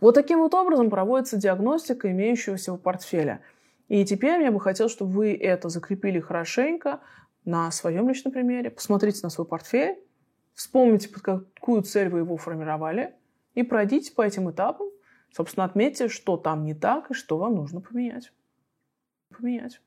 Вот 0.00 0.14
таким 0.14 0.40
вот 0.40 0.54
образом 0.54 0.90
проводится 0.90 1.36
диагностика 1.36 2.10
имеющегося 2.10 2.72
в 2.72 2.78
портфеля. 2.78 3.40
И 3.88 4.04
теперь 4.04 4.42
я 4.42 4.50
бы 4.50 4.60
хотела, 4.60 4.88
чтобы 4.88 5.12
вы 5.12 5.34
это 5.34 5.68
закрепили 5.68 6.20
хорошенько 6.20 7.00
на 7.44 7.70
своем 7.70 8.08
личном 8.08 8.32
примере. 8.32 8.70
Посмотрите 8.70 9.20
на 9.22 9.30
свой 9.30 9.46
портфель, 9.46 9.98
вспомните, 10.54 11.08
под 11.08 11.22
какую 11.22 11.82
цель 11.82 12.08
вы 12.08 12.20
его 12.20 12.36
формировали, 12.36 13.14
и 13.54 13.62
пройдите 13.62 14.12
по 14.12 14.22
этим 14.22 14.50
этапам. 14.50 14.88
Собственно, 15.32 15.64
отметьте, 15.64 16.08
что 16.08 16.36
там 16.36 16.64
не 16.64 16.74
так 16.74 17.10
и 17.10 17.14
что 17.14 17.38
вам 17.38 17.54
нужно 17.54 17.80
поменять. 17.80 18.32
Поменять. 19.36 19.80